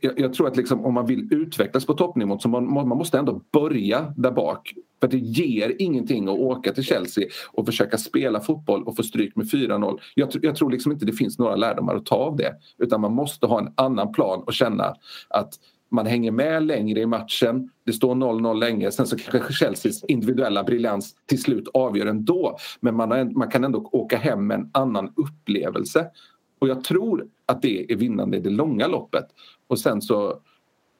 [0.00, 3.18] jag, jag tror att liksom, om man vill utvecklas på toppnivå så man, man måste
[3.18, 4.74] ändå börja där bak.
[5.00, 9.36] För det ger ingenting att åka till Chelsea och försöka spela fotboll och få stryk
[9.36, 9.98] med 4-0.
[10.14, 12.54] Jag, jag tror liksom inte det finns några lärdomar att ta av det.
[12.78, 14.94] Utan man måste ha en annan plan och känna
[15.28, 15.54] att
[15.90, 17.70] man hänger med längre i matchen.
[17.84, 18.90] Det står 0-0 länge.
[18.90, 22.56] Sen så kanske Chelseas individuella briljans till slut avgör ändå.
[22.80, 26.10] Men man, har, man kan ändå åka hem med en annan upplevelse.
[26.58, 29.24] Och jag tror att det är vinnande i det långa loppet.
[29.66, 30.40] Och sen så,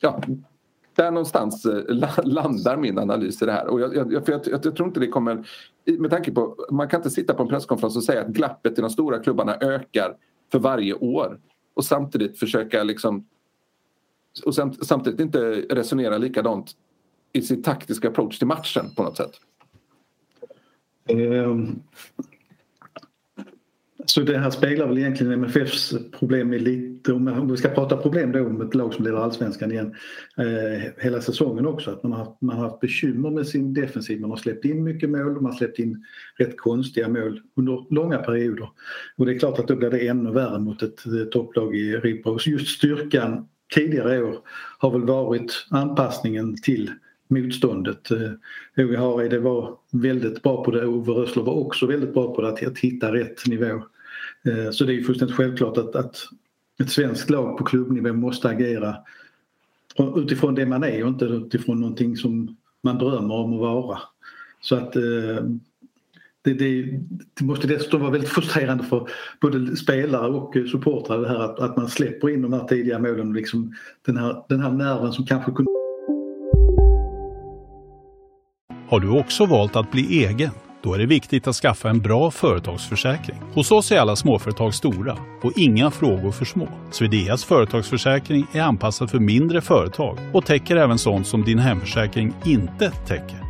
[0.00, 0.20] ja,
[0.96, 3.66] där någonstans eh, landar min analys i det här.
[3.66, 5.46] Och jag, jag, jag, jag, jag tror inte det kommer,
[5.98, 8.80] med tanke på, man kan inte sitta på en presskonferens och säga att glappet i
[8.80, 10.16] de stora klubbarna ökar
[10.52, 11.40] för varje år
[11.74, 13.26] och samtidigt försöka liksom
[14.44, 14.54] och
[14.86, 15.38] samtidigt inte
[15.70, 16.72] resonera likadant
[17.32, 19.32] i sin taktiska approach till matchen på något sätt.
[21.08, 21.82] Um,
[24.06, 28.32] så det här speglar väl egentligen MFFs problem i lite, om vi ska prata problem
[28.32, 29.94] då om ett lag som leder allsvenskan igen
[30.38, 31.90] eh, hela säsongen också.
[31.90, 35.10] Att man har, man har haft bekymmer med sin defensiv, man har släppt in mycket
[35.10, 36.04] mål, man har släppt in
[36.36, 38.68] rätt konstiga mål under långa perioder.
[39.16, 41.92] Och det är klart att då blir det ännu värre mot ett, ett topplag i
[41.92, 42.30] Europa.
[42.30, 44.36] Och just styrkan tidigare år
[44.78, 46.90] har väl varit anpassningen till
[47.28, 48.10] motståndet.
[48.10, 52.42] Eh, Ove Hareide var väldigt bra på det Ove Rössler var också väldigt bra på
[52.42, 53.82] det, att, att hitta rätt nivå.
[54.44, 56.16] Eh, så det är fullständigt självklart att, att
[56.80, 58.96] ett svenskt lag på klubbnivå måste agera
[60.16, 63.98] utifrån det man är och inte utifrån någonting som man drömmer om att vara.
[64.60, 65.44] Så att eh,
[66.44, 66.82] det, det,
[67.38, 69.08] det, måste dessutom vara väldigt frustrerande för
[69.40, 73.32] både spelare och supportrar det här att, att man släpper in de här tidiga målen.
[73.32, 73.72] Liksom
[74.06, 75.70] den, här, den här nerven som kanske kunde...
[78.88, 80.50] Har du också valt att bli egen?
[80.82, 83.36] Då är det viktigt att skaffa en bra företagsförsäkring.
[83.54, 86.68] Hos oss är alla småföretag stora och inga frågor för små.
[86.90, 92.90] Swedeas företagsförsäkring är anpassad för mindre företag och täcker även sånt som din hemförsäkring inte
[92.90, 93.49] täcker.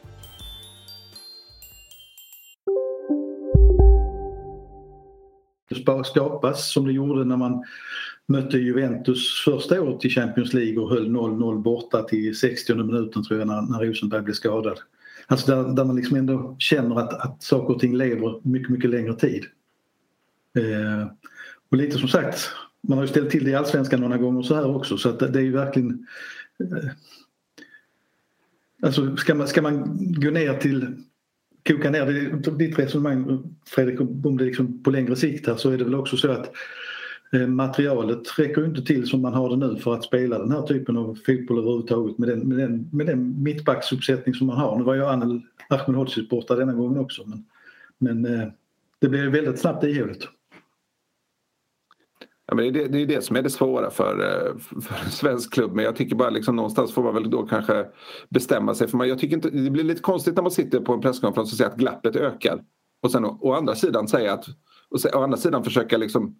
[6.05, 7.63] Skapas som det gjorde när man
[8.27, 13.39] mötte Juventus första året i Champions League och höll 0-0 borta till 60 minuten tror
[13.39, 14.79] jag när, när Rosenberg blev skadad.
[15.27, 18.89] Alltså där, där man liksom ändå känner att, att saker och ting lever mycket, mycket
[18.89, 19.45] längre tid.
[20.57, 21.07] Eh,
[21.71, 22.49] och lite som sagt,
[22.87, 25.19] man har ju ställt till det i Allsvenskan några gånger så här också så att
[25.19, 26.07] det är ju verkligen
[26.59, 26.89] eh,
[28.83, 31.03] Alltså ska man, ska man gå ner till
[31.67, 35.77] koka ner det, ditt resonemang Fredrik om det liksom på längre sikt här så är
[35.77, 36.51] det väl också så att
[37.33, 40.61] eh, materialet räcker inte till som man har det nu för att spela den här
[40.61, 44.77] typen av fotboll överhuvudtaget med den, med den, med den mittbacksuppsättning som man har.
[44.77, 47.45] Nu var ju Anel Ahmedhodzic borta denna gången också men,
[47.97, 48.47] men eh,
[48.99, 50.27] det blir väldigt snabbt ihåligt.
[52.51, 55.11] Ja, men det, är det, är det som är det svåra för, eh, för en
[55.11, 57.85] svensk klubb men jag tycker bara liksom någonstans får man väl då kanske
[58.29, 58.87] bestämma sig.
[58.87, 61.51] För man, jag tycker inte, det blir lite konstigt när man sitter på en presskonferens
[61.51, 62.63] och säger att glappet ökar
[63.03, 64.45] och sen å, å andra sidan säga att
[64.89, 66.35] och å andra sidan försöka liksom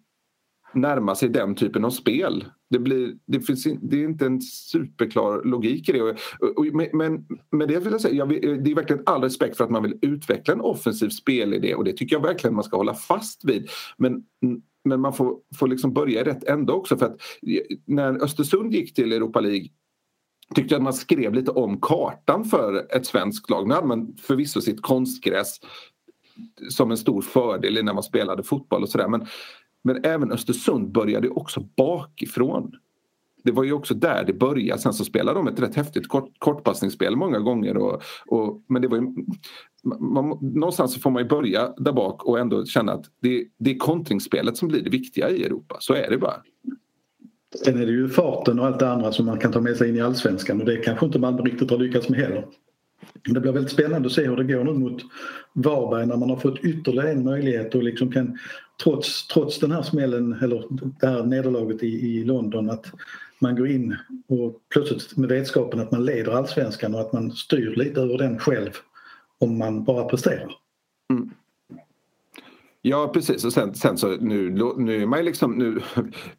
[0.74, 2.44] närma sig den typen av spel.
[2.70, 6.02] Det, blir, det, finns, det är inte en superklar logik i det.
[6.02, 6.18] Och,
[6.56, 9.64] och, men med det vill jag säga, jag vill, det är verkligen all respekt för
[9.64, 12.94] att man vill utveckla en offensiv spelidé och det tycker jag verkligen man ska hålla
[12.94, 13.68] fast vid.
[13.96, 14.22] Men
[14.84, 17.12] men man får, får liksom börja i rätt ände också för att
[17.46, 19.68] eh, när Östersund gick till Europa League
[20.54, 23.68] tyckte jag att man skrev lite om kartan för ett svenskt lag.
[23.68, 25.60] Nu hade man förvisso sitt konstgräs
[26.70, 29.26] som en stor fördel när man spelade fotboll och sådär men,
[29.84, 32.72] men även Östersund började också bakifrån
[33.44, 34.80] det var ju också där det började.
[34.80, 37.76] Sen så spelade de ett rätt häftigt kort, kortpassningsspel många gånger.
[37.76, 39.02] Och, och, men det var ju,
[40.00, 43.70] man, någonstans så får man ju börja där bak och ändå känna att det, det
[43.70, 45.76] är kontringsspelet som blir det viktiga i Europa.
[45.80, 46.36] Så är det bara.
[47.64, 49.88] Sen är det ju farten och allt det andra som man kan ta med sig
[49.88, 52.46] in i allsvenskan och det kanske inte Malmö riktigt har lyckats med heller.
[53.24, 55.02] Det blir väldigt spännande att se hur det går nu mot
[55.52, 58.38] Varberg när man har fått ytterligare en möjlighet och liksom kan
[58.82, 60.64] trots, trots den här smällen eller
[61.00, 62.86] det här nederlaget i, i London att
[63.42, 63.96] man går in
[64.28, 68.38] och plötsligt med vetskapen att man leder allsvenskan och att man styr lite över den
[68.38, 68.70] själv
[69.38, 70.54] om man bara presterar.
[71.10, 71.30] Mm.
[72.84, 75.80] Ja precis och sen, sen, så nu, nu är man ju liksom nu,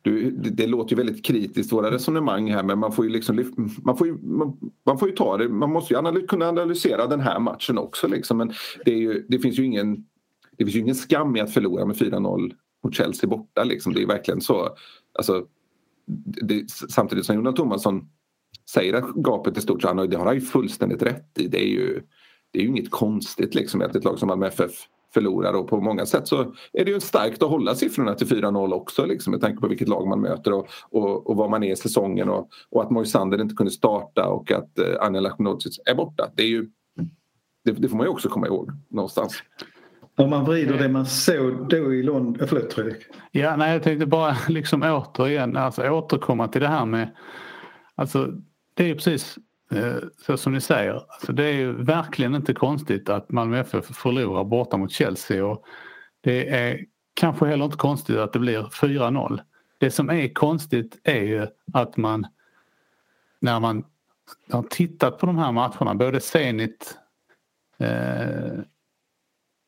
[0.02, 3.52] du, det låter ju väldigt kritiskt våra resonemang här men man får ju liksom
[3.84, 7.08] man får ju, man, man får ju ta det, man måste ju analys, kunna analysera
[7.08, 8.54] den här matchen också liksom men
[8.86, 10.06] det, är ju, det finns ju ingen
[10.58, 13.94] det finns ju ingen skam i att förlora med 4-0 mot Chelsea borta liksom.
[13.94, 14.76] Det är verkligen så.
[15.18, 15.46] Alltså,
[16.42, 18.10] det, samtidigt som Jonas Thomasson
[18.70, 21.48] säger att gapet är stort så han, det har han ju fullständigt rätt i.
[21.48, 22.02] Det är ju,
[22.52, 24.72] det är ju inget konstigt liksom att ett lag som Malmö FF
[25.14, 28.74] förlorar och på många sätt så är det ju starkt att hålla siffrorna till 4-0
[28.74, 31.72] också liksom, med tanke på vilket lag man möter och, och, och var man är
[31.72, 35.96] i säsongen och, och att Moisander inte kunde starta och att eh, Anja Ahmedhodzic är
[35.96, 36.30] borta.
[36.36, 36.70] Det, är ju,
[37.66, 39.44] det, det, får man ju också komma ihåg någonstans.
[40.16, 43.06] Om man vrider det man såg då i London, förlåt Fredrik.
[43.32, 47.16] Ja, nej, jag tänkte bara liksom återigen alltså, återkomma till det här med
[47.96, 48.32] Alltså
[48.74, 49.38] det är precis
[49.72, 49.96] eh,
[50.26, 50.94] så som ni säger.
[50.94, 55.66] Alltså, det är ju verkligen inte konstigt att Malmö FF förlorar borta mot Chelsea och
[56.22, 59.40] det är kanske heller inte konstigt att det blir 4-0.
[59.78, 62.28] Det som är konstigt är ju att man
[63.40, 63.86] när man
[64.52, 66.98] har tittat på de här matcherna, både Zenit
[67.78, 68.60] eh,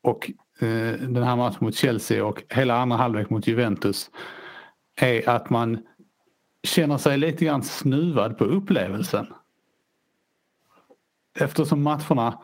[0.05, 4.11] och eh, den här matchen mot Chelsea och hela andra halvlek mot Juventus
[4.95, 5.85] är att man
[6.63, 9.27] känner sig lite grann snuvad på upplevelsen.
[11.39, 12.43] Eftersom matcherna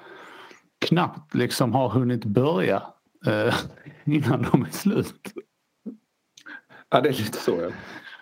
[0.79, 2.83] knappt liksom har hunnit börja
[3.27, 3.55] eh,
[4.03, 5.33] innan de är slut.
[6.89, 7.61] Ja, det är lite så.
[7.61, 7.69] Ja.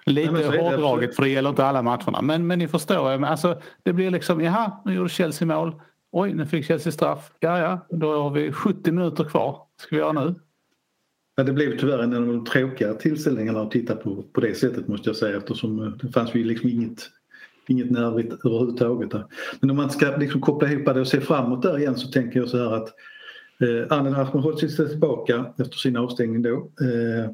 [0.06, 2.22] Lite Nej, hårdraget för det gäller inte alla matcherna.
[2.22, 5.82] Men, men ni förstår, alltså, det blir liksom, jaha, nu gjorde Chelsea mål.
[6.12, 7.32] Oj, nu fick Chelsea straff.
[7.40, 9.62] Ja, ja, då har vi 70 minuter kvar.
[9.78, 10.36] ska vi göra nu?
[11.36, 14.88] Ja, det blev tyvärr en av de tråkiga tillställningarna att titta på på det sättet
[14.88, 17.10] måste jag säga eftersom eh, det fanns ju liksom inget,
[17.68, 19.12] inget nervigt överhuvudtaget.
[19.12, 19.26] Där.
[19.60, 22.40] Men om man ska liksom koppla ihop det och se framåt där igen så tänker
[22.40, 22.94] jag så här att
[23.60, 26.56] eh, Anel Ahmedhodzic är tillbaka efter sin avstängning då.
[26.56, 27.32] Eh,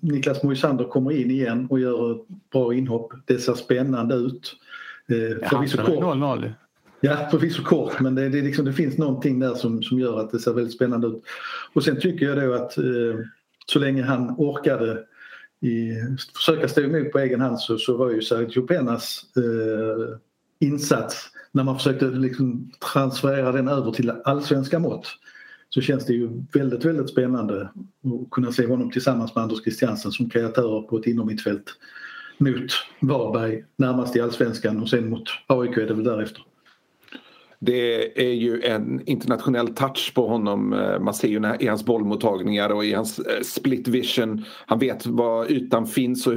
[0.00, 3.12] Niklas Moisander kommer in igen och gör ett bra inhopp.
[3.24, 4.56] Det ser spännande ut.
[5.08, 6.04] Eh, ja, förvisso kort.
[6.04, 6.52] 0-0.
[7.00, 10.30] Ja, förvisso kort men det, det, liksom, det, finns någonting där som, som gör att
[10.30, 11.22] det ser väldigt spännande ut.
[11.72, 12.84] Och sen tycker jag då att eh,
[13.66, 15.04] så länge han orkade
[15.60, 15.92] i,
[16.36, 20.18] försöka stå emot på egen hand så, så var ju Sergio Penas eh,
[20.68, 25.06] insats när man försökte liksom transferera den över till allsvenska mått
[25.68, 30.12] så känns det ju väldigt, väldigt spännande att kunna se honom tillsammans med Anders Christiansen
[30.12, 31.64] som kreatörer på ett innermittfält
[32.38, 36.42] mot Varberg närmast i allsvenskan och sen mot AIK är det väl därefter.
[37.60, 40.72] Det är ju en internationell touch på honom.
[40.72, 44.44] Eh, man ser ju i hans bollmottagningar och i hans eh, split vision.
[44.66, 46.34] Han vet var ytan finns och,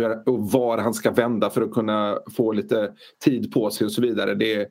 [0.52, 4.36] var han ska vända för att kunna få lite tid på sig och så vidare.
[4.36, 4.68] Det är,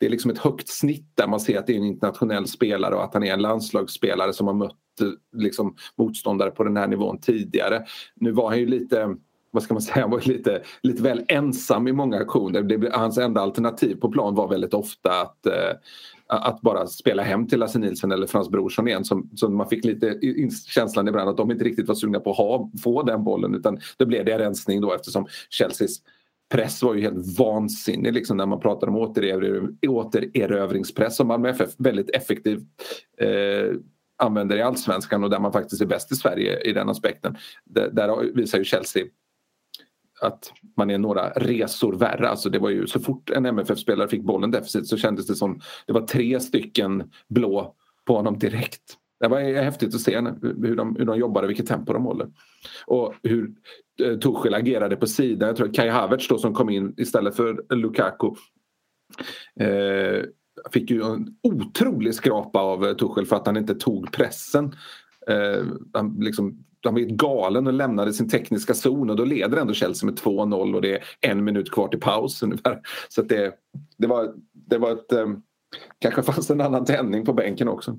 [0.00, 2.94] det är liksom ett högt snitt där man ser att det är en internationell spelare
[2.94, 6.88] och att han är en landslagsspelare som har mött eh, liksom, motståndare på den här
[6.88, 7.82] nivån tidigare.
[8.14, 9.16] Nu var han ju lite
[9.52, 12.62] vad ska man säga, han var lite, lite väl ensam i många aktioner.
[12.62, 15.76] Det, hans enda alternativ på plan var väldigt ofta att, eh,
[16.26, 19.04] att bara spela hem till Lasse Nilsson eller Frans Brorsson igen.
[19.04, 20.18] Som, som man fick lite
[20.66, 23.78] känslan ibland att de inte riktigt var sugna på att ha, få den bollen utan
[23.96, 26.00] det blev det rensning då eftersom Chelseas
[26.52, 28.96] press var ju helt vansinnig liksom när man pratar om
[29.88, 32.62] återerövringspress som Malmö FF väldigt effektivt
[33.20, 33.76] eh,
[34.18, 37.36] använder i allsvenskan och där man faktiskt är bäst i Sverige i den aspekten.
[37.64, 39.04] Där, där visar ju Chelsea
[40.22, 42.28] att man är några resor värre.
[42.28, 45.60] Alltså det var ju så fort en MFF-spelare fick bollen defensivt så kändes det som
[45.86, 47.74] det var tre stycken blå
[48.06, 48.98] på honom direkt.
[49.20, 52.28] Det var häftigt att se hur de, hur de jobbar och vilket tempo de håller.
[52.86, 53.50] Och hur
[54.02, 55.46] eh, Tuchel agerade på sidan.
[55.46, 58.26] Jag tror att Kai Havertz då som kom in istället för Lukaku
[59.60, 60.24] eh,
[60.70, 64.64] fick ju en otrolig skrapa av eh, Tuchel för att han inte tog pressen.
[65.28, 69.74] Eh, han liksom han blev galen och lämnade sin tekniska zon och då leder ändå
[69.74, 72.80] Chelsea med 2-0 och det är en minut kvar till paus ungefär.
[73.08, 73.54] Så det,
[73.98, 75.12] det, var, det var ett...
[75.12, 75.26] Eh,
[75.98, 77.98] kanske fanns en annan tändning på bänken också.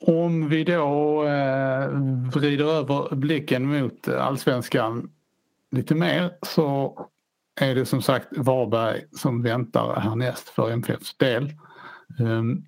[0.00, 1.88] Om vi då eh,
[2.34, 5.10] vrider över blicken mot allsvenskan
[5.70, 6.98] lite mer så
[7.60, 11.52] är det som sagt Varberg som väntar härnäst för MFFs del.
[12.18, 12.64] Um,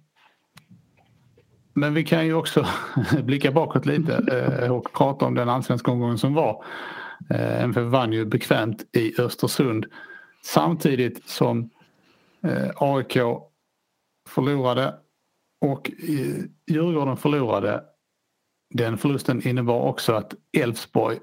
[1.79, 2.67] men vi kan ju också
[3.23, 4.15] blicka bakåt lite
[4.63, 6.65] eh, och prata om den allsvenska omgången som var.
[7.31, 9.87] Eh, MFF vann ju bekvämt i Östersund
[10.45, 11.71] samtidigt som
[12.43, 13.17] eh, AIK
[14.29, 14.95] förlorade
[15.61, 15.91] och
[16.67, 17.85] Djurgården förlorade.
[18.75, 21.19] Den förlusten innebar också att Elfsborg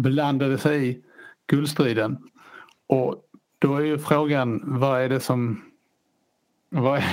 [0.00, 1.02] blandade sig i
[1.46, 2.18] guldstriden.
[2.86, 3.24] Och
[3.58, 5.64] då är ju frågan vad är det som...
[6.70, 7.04] Vad är,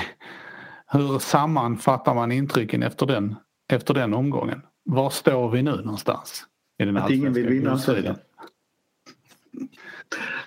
[0.91, 3.35] hur sammanfattar man intrycken efter den,
[3.71, 4.61] efter den omgången?
[4.85, 6.45] Var står vi nu någonstans?
[6.79, 8.15] I den att ingen vill vinna striden?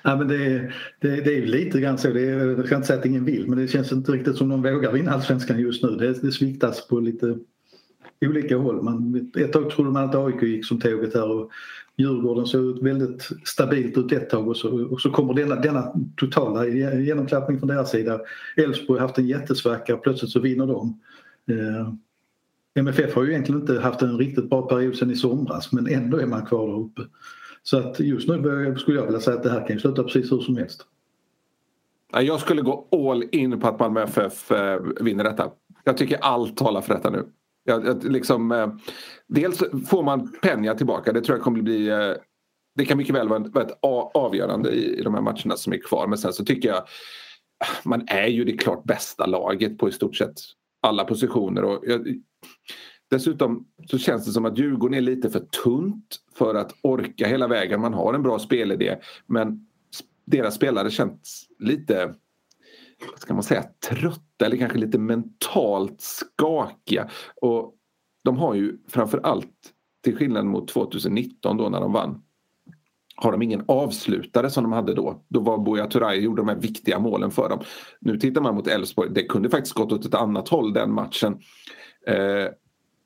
[0.04, 2.10] Ja, men det, är, det, det är lite grann så.
[2.10, 4.48] Det är, jag kan inte säga att ingen vill men det känns inte riktigt som
[4.48, 5.88] de vågar vinna allsvenskan just nu.
[5.88, 7.38] Det, det sviktas på lite
[8.20, 8.82] olika håll.
[8.82, 11.50] Man, ett tag trodde man att AIK gick som tåget här och
[11.96, 16.66] Djurgården såg väldigt stabilt ut ett tag och så, och så kommer denna, denna totala
[16.66, 18.20] genomklappning från deras sida.
[18.56, 21.00] Elfsborg har haft en jättesvacka och plötsligt så vinner de.
[21.50, 21.92] Eh,
[22.74, 26.18] MFF har ju egentligen inte haft en riktigt bra period sedan i somras men ändå
[26.18, 27.02] är man kvar där uppe.
[27.62, 30.40] Så att just nu skulle jag vilja säga att det här kan sluta precis hur
[30.40, 30.86] som helst.
[32.12, 35.50] Jag skulle gå all in på att Malmö FF eh, vinner detta.
[35.84, 37.24] Jag tycker allt talar för detta nu.
[37.64, 38.72] Jag, liksom, eh,
[39.28, 42.14] dels får man Penja tillbaka, det tror jag kommer bli eh,
[42.74, 43.78] det kan mycket väl vara ett
[44.14, 46.06] avgörande i, i de här matcherna som är kvar.
[46.06, 49.92] Men sen så tycker jag ah, man är ju det klart bästa laget på i
[49.92, 50.34] stort sett
[50.82, 51.64] alla positioner.
[51.64, 52.20] Och jag,
[53.10, 57.48] dessutom så känns det som att Djurgården är lite för tunt för att orka hela
[57.48, 57.80] vägen.
[57.80, 58.96] Man har en bra spelidé
[59.26, 59.66] men
[60.24, 62.14] deras spelare känns lite
[63.16, 63.64] ska man säga,
[64.42, 67.08] trötta eller kanske lite mentalt skakiga.
[67.40, 67.74] Och
[68.24, 69.72] de har ju framför allt,
[70.04, 72.22] till skillnad mot 2019 då när de vann,
[73.16, 75.22] har de ingen avslutare som de hade då.
[75.28, 77.60] Då var Buya Turay gjorde de här viktiga målen för dem.
[78.00, 81.38] Nu tittar man mot Elfsborg, det kunde faktiskt gått åt ett annat håll den matchen.
[82.06, 82.48] Eh,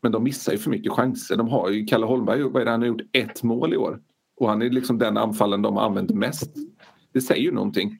[0.02, 1.36] men de missar ju för mycket chanser.
[1.36, 4.00] De har ju, Kalle Holmberg vad är det, han har gjort ett mål i år.
[4.36, 6.54] Och han är liksom den anfallen de har använt mest.
[7.12, 7.98] Det säger ju någonting.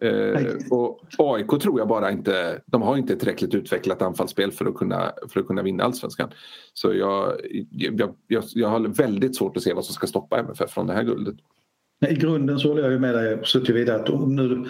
[0.00, 4.74] Eh, och AIK tror jag bara inte, de har inte tillräckligt utvecklat anfallsspel för att
[4.74, 6.30] kunna, för att kunna vinna allsvenskan.
[6.74, 10.70] Så jag, jag, jag, jag har väldigt svårt att se vad som ska stoppa MFF
[10.70, 11.34] från det här guldet.
[12.10, 14.64] I grunden så håller jag med dig så tillvida att om nu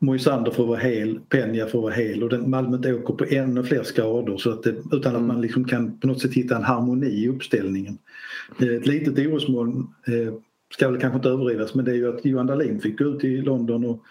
[0.00, 3.82] Moisander får vara hel, Penja får vara hel och den, Malmö åker på ännu fler
[3.82, 7.06] skador så att det, utan att man liksom kan på något sätt hitta en harmoni
[7.06, 7.98] i uppställningen.
[8.58, 10.34] Ett litet orosmoln eh,
[10.74, 13.24] ska väl kanske inte överdrivas men det är ju att Johan Dahlin fick gå ut
[13.24, 14.02] i London och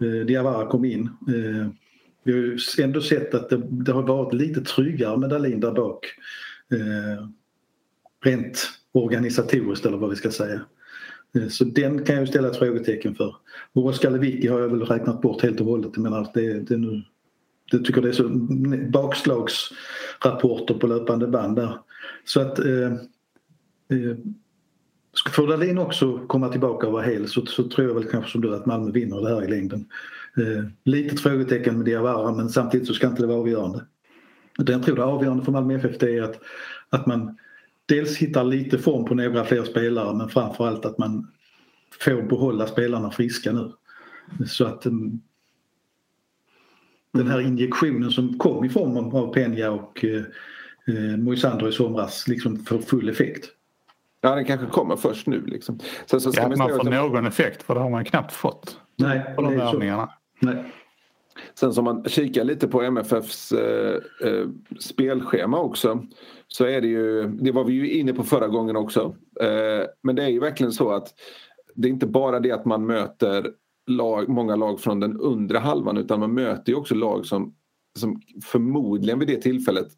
[0.00, 1.00] Eh, Diawara kom in.
[1.28, 1.68] Eh,
[2.24, 5.72] vi har ju ändå sett att det, det har varit lite tryggare med Dahlin där
[5.72, 6.06] bak.
[6.72, 7.26] Eh,
[8.24, 10.60] rent organisatoriskt eller vad vi ska säga.
[11.50, 13.36] Så den kan jag ställa ett frågetecken för.
[13.72, 15.90] Och Oskar Lewicki har jag väl räknat bort helt och hållet.
[15.94, 17.02] Jag menar, det, det, nu,
[17.70, 18.28] det tycker det är så
[18.90, 21.78] bakslagsrapporter på löpande band där.
[22.24, 22.92] Så att eh,
[23.88, 24.16] eh,
[25.28, 28.40] Får Dahlin också komma tillbaka och vara hel så, så tror jag väl kanske som
[28.40, 29.86] du att Malmö vinner det här i längden.
[30.36, 33.86] Eh, litet frågetecken med Diawara men samtidigt så ska inte det vara avgörande.
[34.58, 36.40] Det jag tror är avgörande för Malmö FF det är att,
[36.90, 37.36] att man
[37.86, 41.26] dels hittar lite form på några fler spelare men framförallt att man
[42.04, 43.72] får behålla spelarna friska nu.
[44.46, 45.20] Så att um,
[47.12, 50.22] den här injektionen som kom i form av Peña och eh,
[50.86, 53.50] eh Moisander i somras liksom får full effekt.
[54.20, 55.46] Ja, den kanske kommer först nu.
[55.46, 55.78] Liksom.
[56.06, 58.80] Sen så ska ja, man får någon effekt för det har man knappt fått.
[58.96, 60.10] Nej, på de övningarna.
[60.40, 60.64] Nej.
[61.54, 63.94] Sen som man kikar lite på MFFs eh,
[64.24, 64.48] eh,
[64.80, 66.02] spelschema också
[66.48, 70.16] så är det ju, det var vi ju inne på förra gången också, eh, men
[70.16, 71.14] det är ju verkligen så att
[71.74, 73.50] det är inte bara det att man möter
[73.86, 77.54] lag, många lag från den undre halvan utan man möter ju också lag som,
[77.98, 79.88] som förmodligen vid det tillfället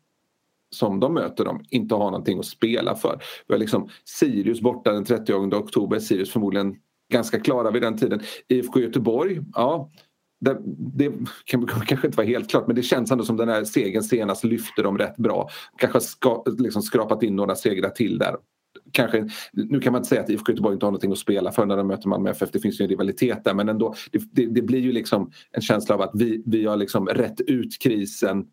[0.75, 3.23] som de möter dem inte har någonting att spela för.
[3.49, 6.77] Vi har liksom Sirius borta den 30 oktober, Sirius förmodligen
[7.13, 8.21] ganska klara vid den tiden.
[8.49, 9.91] IFK Göteborg, ja
[10.43, 10.59] det,
[10.95, 11.13] det
[11.45, 14.45] kan, kanske inte var helt klart men det känns ändå som den här segern senast
[14.45, 15.49] lyfte dem rätt bra.
[15.77, 18.37] Kanske ska, liksom skrapat in några segrar till där.
[18.93, 21.67] Kanske, nu kan man inte säga att IFK Göteborg inte har någonting att spela för
[21.67, 22.51] när de möter Malmö FF.
[22.53, 25.63] Det finns ju en rivalitet där men ändå det, det, det blir ju liksom en
[25.63, 28.45] känsla av att vi, vi har liksom rätt ut krisen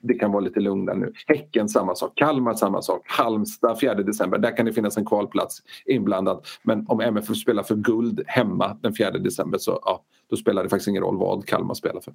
[0.00, 1.12] det kan vara lite lugnare nu.
[1.26, 4.38] Häcken samma sak, Kalmar samma sak, Halmstad 4 december.
[4.38, 6.46] Där kan det finnas en kvalplats inblandad.
[6.62, 10.68] Men om MFF spelar för guld hemma den 4 december så ja, då spelar det
[10.68, 12.14] faktiskt ingen roll vad Kalmar spelar för.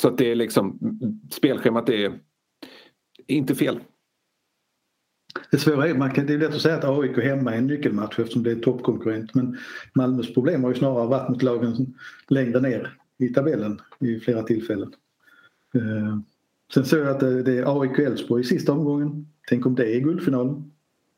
[0.00, 0.78] Så att det är liksom,
[1.30, 2.18] spelschemat är
[3.26, 3.80] inte fel.
[5.50, 7.66] Det svåra är, man kan, det är lätt att säga att AIK hemma är en
[7.66, 9.58] nyckelmatch eftersom det är toppkonkurrent men
[9.94, 11.94] Malmös problem har ju snarare varit mot lagen
[12.28, 14.92] längre ner i tabellen i flera tillfällen.
[15.74, 16.18] Eh,
[16.74, 19.26] sen såg jag att det är AIK Elfsborg i sista omgången.
[19.48, 20.72] Tänk om det är guldfinalen.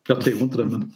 [0.09, 0.93] Jag tror inte det men...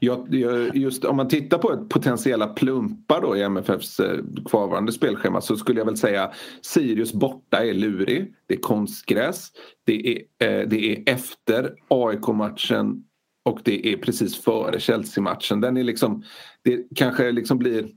[0.00, 0.34] Jag,
[0.74, 5.80] just om man tittar på potentiella plumpar då i MFFs eh, kvarvarande spelschema så skulle
[5.80, 6.32] jag väl säga
[6.62, 8.34] Sirius borta är lurig.
[8.46, 9.52] Det är konstgräs.
[9.84, 10.18] Det är,
[10.48, 13.04] eh, det är efter AIK-matchen
[13.44, 15.60] och det är precis före Chelsea-matchen.
[15.60, 16.22] Den är liksom,
[16.62, 17.88] det kanske liksom blir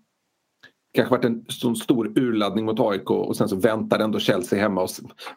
[0.93, 4.81] kanske varit en sån stor urladdning mot AIK och sen så väntar ändå Chelsea hemma.
[4.81, 4.89] Och,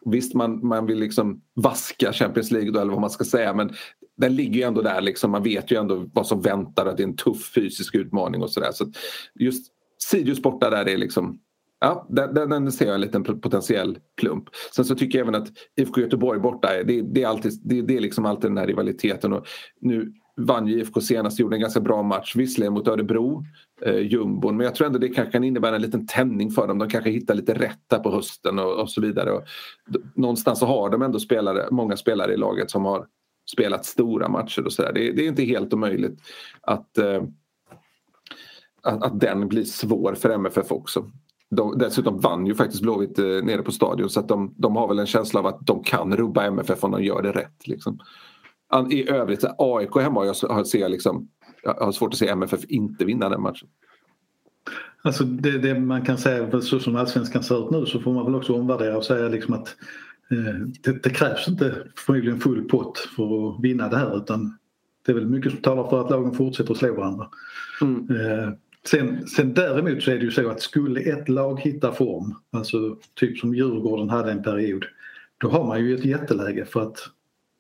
[0.04, 3.70] visst man, man vill liksom vaska Champions League då, eller vad man ska säga men
[4.16, 5.30] den ligger ju ändå där liksom.
[5.30, 8.50] Man vet ju ändå vad som väntar att det är en tuff fysisk utmaning och
[8.50, 8.72] sådär.
[8.72, 8.92] Så
[9.34, 9.72] just
[10.10, 11.38] Sirius borta där är liksom
[11.80, 14.44] Ja, den, den ser jag en liten potentiell plump.
[14.74, 15.48] Sen så tycker jag även att
[15.80, 19.32] IFK Göteborg borta, det, det är, alltid, det, det är liksom alltid den här rivaliteten.
[19.32, 19.46] Och
[19.80, 23.44] nu vann ju IFK senast, gjorde en ganska bra match, visserligen mot Örebro,
[23.82, 24.56] eh, jumbon.
[24.56, 26.78] Men jag tror ändå det kanske kan innebära en liten tändning för dem.
[26.78, 29.32] De kanske hittar lite rätt där på hösten och, och så vidare.
[29.32, 29.42] Och,
[30.14, 33.06] någonstans så har de ändå spelare, många spelare i laget som har
[33.50, 34.92] spelat stora matcher och sådär.
[34.92, 36.20] Det, det är inte helt omöjligt
[36.60, 37.22] att, eh,
[38.82, 41.10] att, att den blir svår för MFF också.
[41.50, 44.88] De, dessutom vann ju faktiskt Blåvitt eh, nere på stadion så att de, de har
[44.88, 47.66] väl en känsla av att de kan rubba MFF om de gör det rätt.
[47.66, 47.98] Liksom.
[48.90, 51.28] I övrigt, AIK hemma jag, ser liksom,
[51.62, 53.68] jag har svårt att se MFF inte vinna den matchen.
[55.02, 58.24] Alltså det, det, man kan säga, så som allsvenskan ser ut nu så får man
[58.24, 59.76] väl också omvärdera och säga liksom att
[60.30, 64.58] eh, det, det, krävs inte förmodligen full pott för att vinna det här utan
[65.06, 67.28] det är väl mycket som talar för att lagen fortsätter att slå varandra.
[67.80, 68.10] Mm.
[68.10, 68.48] Eh,
[68.84, 72.96] sen, sen däremot så är det ju så att skulle ett lag hitta form, alltså
[73.14, 74.84] typ som Djurgården hade en period,
[75.38, 76.98] då har man ju ett jätteläge för att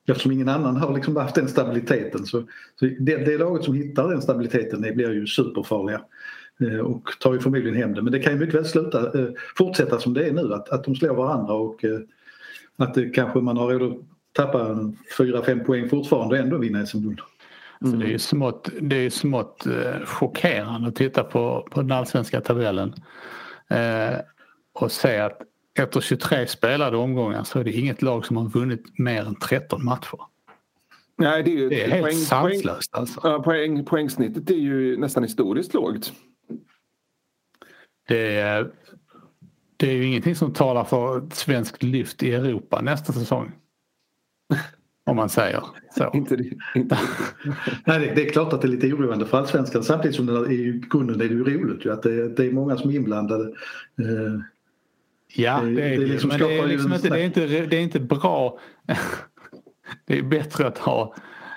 [0.08, 2.42] Eftersom ingen annan har liksom haft den stabiliteten så,
[2.80, 6.00] så det, det laget som hittar den stabiliteten det blir ju superfarliga
[6.60, 8.02] eh, och tar ju förmodligen hem det.
[8.02, 10.84] Men det kan ju mycket väl sluta, eh, fortsätta som det är nu att, att
[10.84, 12.00] de slår varandra och eh,
[12.76, 13.98] att det kanske man har råd att
[14.32, 14.58] tappa
[15.18, 17.20] 4-5 poäng fortfarande och ändå vinna SM-guld.
[17.20, 17.24] Mm.
[17.80, 21.92] Alltså, det är ju smått, det är smått eh, chockerande att titta på, på den
[21.92, 22.94] allsvenska tabellen
[23.68, 24.18] eh,
[24.72, 25.42] och se att
[25.78, 29.84] efter 23 spelade omgångar så är det inget lag som har vunnit mer än 13
[29.84, 30.18] matcher.
[31.18, 33.20] Nej, det är, ju, det är helt poäng, sanslöst alltså.
[33.22, 36.12] Ja, poäng, poängsnittet är ju nästan historiskt lågt.
[38.08, 38.70] Det är,
[39.76, 43.52] det är ju ingenting som talar för ett svenskt lyft i Europa nästa säsong.
[45.06, 45.62] Om man säger
[45.96, 46.10] så.
[46.14, 46.98] inte det, inte.
[47.86, 50.32] Nej, det, det, är klart att det är lite oroande för allsvenskan samtidigt som det
[50.32, 52.94] är, i grunden är det ju roligt ju, att det, det, är många som är
[52.94, 53.44] inblandade.
[53.98, 54.40] Eh,
[55.34, 56.06] Ja, det, det är det.
[56.06, 58.58] Liksom men det är, liksom inte, det, är inte, det är inte bra.
[60.06, 61.14] det är bättre att ha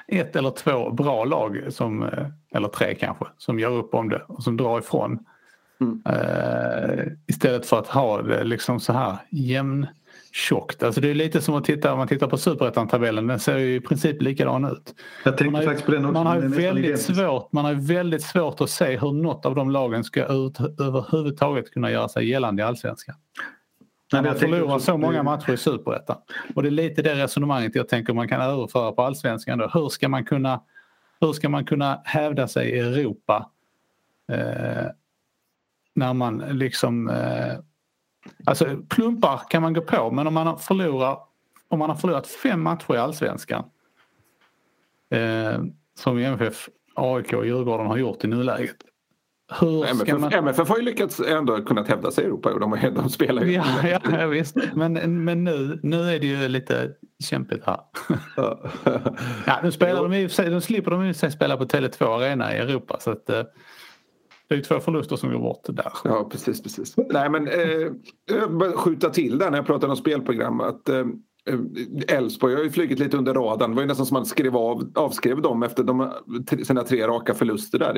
[0.08, 4.22] ett eller två bra lag, som, eh, eller tre kanske, som gör upp om det
[4.28, 5.20] och som drar ifrån.
[5.82, 6.02] Mm.
[6.10, 9.88] Uh, istället för att ha det liksom så här jämn
[10.32, 10.84] tjockt.
[10.84, 13.28] Alltså det är lite som att titta om man tittar på superettan-tabellen.
[13.28, 14.96] Den ser ju i princip likadan ut.
[15.26, 16.14] Jag tänkte faktiskt på den också.
[16.14, 20.04] Man har, väldigt svårt, man har väldigt svårt att se hur något av de lagen
[20.04, 23.16] ska ut, överhuvudtaget kunna göra sig gällande i allsvenskan.
[24.22, 26.18] Nej, man förlorar så många matcher i superettan.
[26.56, 29.58] Och det är lite det resonemanget jag tänker man kan överföra på allsvenskan.
[29.58, 29.68] Då.
[29.74, 30.62] Hur, ska man kunna,
[31.22, 33.50] hur ska man kunna hävda sig i Europa
[34.32, 34.88] eh,
[35.96, 37.54] när man liksom eh,
[38.46, 41.18] Alltså plumpar kan man gå på men om man förlorar
[41.68, 43.64] om man har förlorat fem matcher i allsvenskan
[45.10, 45.60] eh,
[45.98, 48.76] som MFF, AIK och Djurgården har gjort i nuläget.
[49.48, 50.34] Hur MFF, man...
[50.34, 53.52] MFF har ju lyckats ändå kunnat hävda sig i Europa och de, de spelar ju.
[53.52, 54.56] Ja, ja, ja visst.
[54.74, 56.92] Men, men nu, nu är det ju lite
[57.24, 57.80] kämpigt här.
[59.46, 62.58] ja, nu, spelar de i, nu slipper de ju sig spela på Tele2 Arena i
[62.58, 63.44] Europa så att eh,
[64.48, 65.92] det är två förluster som går bort där.
[66.04, 66.64] Ja, precis.
[66.64, 66.94] precis.
[66.98, 67.92] Nej, men eh,
[68.26, 70.62] jag skjuta till där när jag pratade om spelprogram.
[70.62, 71.06] Att, eh,
[71.50, 71.60] Eh,
[72.18, 73.70] Elfsborg har ju flugit lite under radarn.
[73.70, 76.14] Det var ju nästan som att man skrev av, avskrev dem efter de,
[76.64, 77.98] sina tre raka förluster där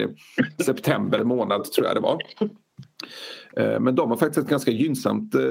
[0.60, 2.22] i september månad tror jag det var.
[3.58, 5.42] Eh, men de har faktiskt ett ganska gynnsamt eh,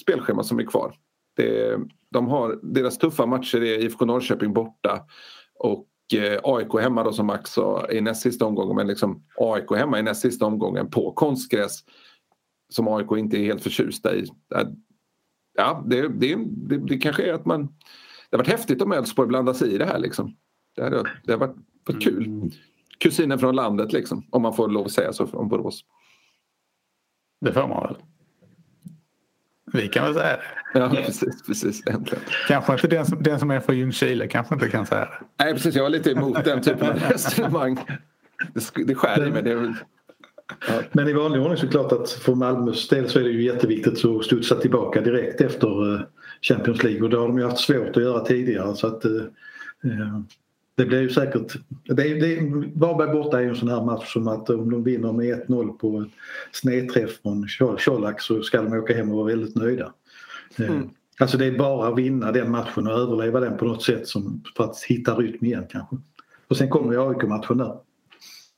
[0.00, 0.94] spelschema som är kvar.
[1.36, 1.78] Det,
[2.10, 5.00] de har, deras tuffa matcher är IFK Norrköping borta
[5.58, 5.86] och
[6.42, 10.02] AIK hemma då som Max sa i näst sista omgången men liksom AIK hemma i
[10.02, 11.84] näst sista omgången på konstgräs
[12.68, 14.26] som AIK inte är helt förtjusta i.
[14.54, 14.68] Äh,
[15.56, 17.66] Ja, det, det, det, det kanske är att man...
[18.30, 20.36] Det har varit häftigt om Elfsborg blandar sig i det här liksom.
[20.76, 22.26] Det har, det har varit, varit kul.
[22.26, 22.50] Mm.
[22.98, 25.84] Kusinen från landet liksom, om man får lov att säga så om Borås.
[27.40, 27.96] Det får man väl.
[29.72, 30.78] Vi kan väl säga det.
[30.78, 31.42] Ja, precis.
[31.46, 32.24] precis äntligen.
[32.48, 35.44] Kanske inte den som, den som är från Ljungskile kanske inte kan säga det.
[35.44, 35.74] Nej, precis.
[35.74, 37.78] Jag är lite emot den typen av resonemang.
[38.54, 39.42] Det, det skär i mig.
[39.42, 39.76] Det är.
[40.92, 44.04] Men i vanlig ordning så klart att för Malmös del så är det ju jätteviktigt
[44.04, 46.00] att studsa tillbaka direkt efter eh,
[46.42, 48.76] Champions League och det har de ju haft svårt att göra tidigare.
[48.76, 49.12] Så att, eh,
[49.84, 50.20] eh
[50.76, 51.56] det blir ju säkert...
[51.84, 52.40] Det, det,
[52.74, 55.78] Varberg borta är ju en sån här match som att om de vinner med 1-0
[55.78, 56.10] på en
[56.52, 57.46] snedträff från
[57.84, 59.92] Colak så ska de åka hem och vara väldigt nöjda.
[60.58, 60.88] Mm.
[61.18, 64.42] Alltså det är bara att vinna den matchen och överleva den på något sätt som,
[64.56, 65.96] för att hitta rytm igen kanske.
[66.48, 67.76] Och sen kommer ju AIK-matchen där.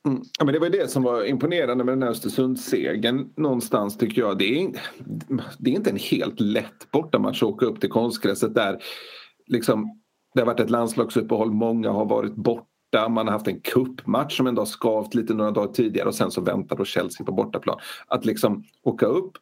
[0.09, 0.23] Mm.
[0.39, 4.39] Ja, men det var det som var imponerande med den här Östersundssegern någonstans tycker jag.
[4.39, 4.71] Det är,
[5.59, 8.79] det är inte en helt lätt bortamatch att åka upp till konstgräset där
[9.47, 10.01] liksom
[10.35, 13.09] det har varit ett landslagsuppehåll, många har varit borta.
[13.09, 16.31] Man har haft en kuppmatch som ändå har skavt lite några dagar tidigare och sen
[16.31, 17.79] så väntar då Chelsea på bortaplan.
[18.07, 19.33] Att liksom åka upp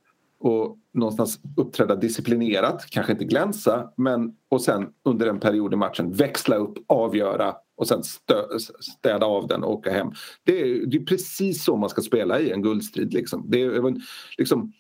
[0.41, 6.12] och någonstans uppträda disciplinerat, kanske inte glänsa men och sen under en period i matchen
[6.12, 8.43] växla upp, avgöra och sen stö,
[8.80, 10.12] städa av den och åka hem.
[10.45, 13.14] Det är, det är precis så man ska spela i en guldstrid.
[13.14, 13.45] Liksom.
[13.51, 13.95] Det, är,
[14.39, 14.72] liksom,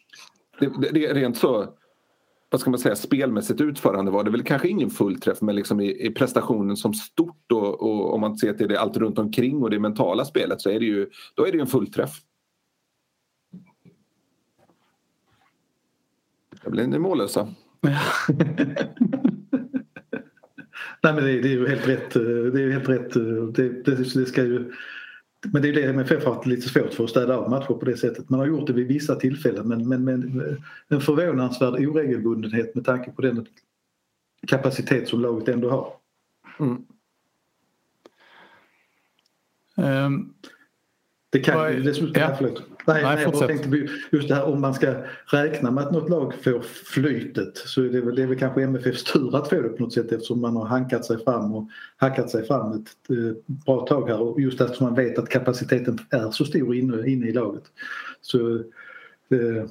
[0.60, 1.66] det, det är rent så
[2.50, 6.06] vad ska man säga, spelmässigt utförande var det väl kanske ingen fullträff men liksom i,
[6.06, 9.70] i prestationen som stort och, och, om man ser till det allt runt omkring och
[9.70, 12.10] det mentala spelet så är det ju, då är det ju en fullträff.
[16.66, 17.48] Jag blir ni mållösa.
[21.02, 22.10] Nej men det, det, är ju helt rätt.
[22.52, 23.12] Det är helt rätt.
[23.54, 24.72] Det, det, det ska ju
[25.52, 27.84] men det är det MFF har haft lite svårt för att städa av matcher på
[27.84, 28.30] det sättet.
[28.30, 30.56] Man har gjort det vid vissa tillfällen men, men, men
[30.88, 33.46] en förvånansvärd oregelbundenhet med tanke på den
[34.46, 35.92] kapacitet som laget ändå har.
[36.60, 36.84] Mm.
[40.06, 40.34] Um,
[41.30, 41.82] det kan ju...
[41.82, 42.38] Det, ja.
[42.86, 44.94] Nej, nej, jag bara tänkte just det här om man ska
[45.26, 48.62] räkna med att något lag får flytet så är det, väl, det är väl kanske
[48.62, 51.68] MFFs tur att få det på något sätt eftersom man har hankat sig fram och
[51.96, 55.98] hackat sig fram ett eh, bra tag här och just eftersom man vet att kapaciteten
[56.10, 57.64] är så stor inne, inne i laget.
[58.20, 58.54] Så
[59.30, 59.66] eh,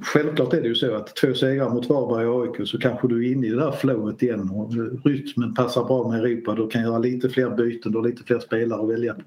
[0.00, 3.28] Självklart är det ju så att två segrar mot Varberg och AIK så kanske du
[3.28, 4.72] är inne i det där flowet igen och
[5.04, 6.54] rytmen passar bra med Europa.
[6.54, 9.22] Du kan göra lite fler byten, du har lite fler spelare att välja på.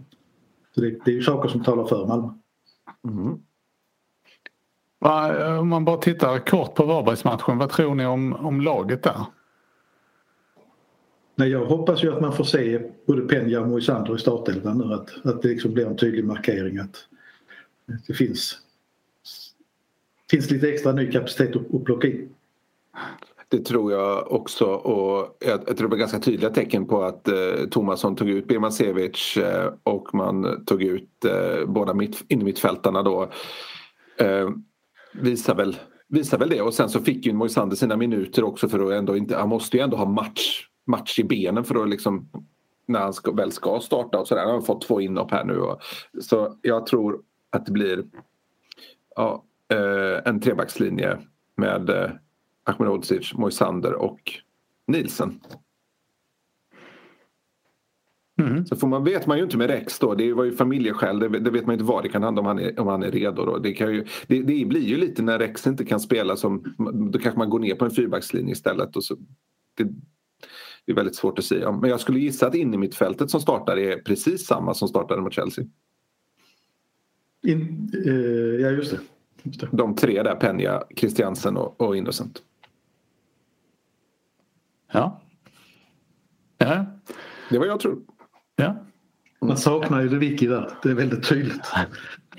[0.75, 2.29] Så det, det är ju saker som talar för Malmö.
[3.05, 3.39] Mm.
[5.05, 9.25] Eh, om man bara tittar kort på Varbergsmatchen, vad tror ni om, om laget där?
[11.35, 14.93] Nej, jag hoppas ju att man får se både Penja och Moisander i startelvan nu.
[14.93, 17.07] Att, att det liksom blir en tydlig markering att
[18.07, 18.57] det finns,
[20.31, 22.29] finns lite extra ny kapacitet att, att plocka in.
[23.55, 27.27] Det tror jag också och jag, jag tror det var ganska tydliga tecken på att
[27.27, 33.29] eh, Tomasson tog ut Birmancevic eh, och man tog ut eh, båda mitt, innermittfältarna då.
[34.17, 34.49] Eh,
[35.13, 35.75] visar, väl,
[36.07, 39.17] visar väl det och sen så fick ju Moisander sina minuter också för att ändå
[39.17, 42.29] inte, han måste ju ändå ha match, match i benen för att liksom
[42.87, 44.45] när han ska, väl ska starta och sådär.
[44.45, 45.59] Han har fått två inhopp här nu.
[45.59, 45.81] Och,
[46.21, 48.03] så jag tror att det blir
[49.15, 49.43] ja,
[49.73, 51.17] eh, en trebackslinje
[51.57, 52.09] med eh,
[52.65, 54.19] Ahmedhodzic, Moisander och
[54.87, 55.39] Nielsen.
[58.41, 58.65] Mm.
[58.65, 61.39] Så får man, vet man ju inte med Rex då, det var ju familjeskäl, det,
[61.39, 63.45] det, vet man inte vad det kan handla om han är, om han är redo.
[63.45, 63.57] Då.
[63.57, 66.75] Det, kan ju, det, det, blir ju lite när Rex inte kan spela som,
[67.11, 68.95] då kanske man går ner på en fyrbackslinje istället.
[68.95, 69.15] Och så,
[69.77, 69.83] det,
[70.85, 71.71] det är väldigt svårt att säga.
[71.71, 75.21] Men jag skulle gissa att in i mittfältet som startar är precis samma som startade
[75.21, 75.65] mot Chelsea.
[77.47, 78.13] In, eh,
[78.61, 78.99] ja, just det.
[79.43, 79.69] just det.
[79.71, 82.41] De tre där, Penja, Christiansen och, och Innocent.
[84.91, 85.21] Ja.
[86.57, 86.85] ja.
[87.49, 87.99] Det var jag tror.
[88.55, 88.75] Ja.
[89.41, 90.71] Man saknar ju Lewicki där.
[90.83, 91.65] Det är väldigt tydligt.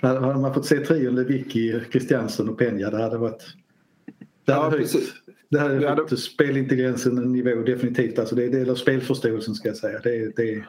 [0.03, 3.43] Hade man fått se trion Lewicki, Christiansen och Penja det hade varit...
[4.45, 5.15] Det hade ja, höjt,
[5.51, 6.17] det hade höjt hade...
[6.17, 8.19] spelintelligensen en nivå definitivt.
[8.19, 10.01] Alltså det är del av spelförståelsen ska jag säga.
[10.03, 10.65] Det, det,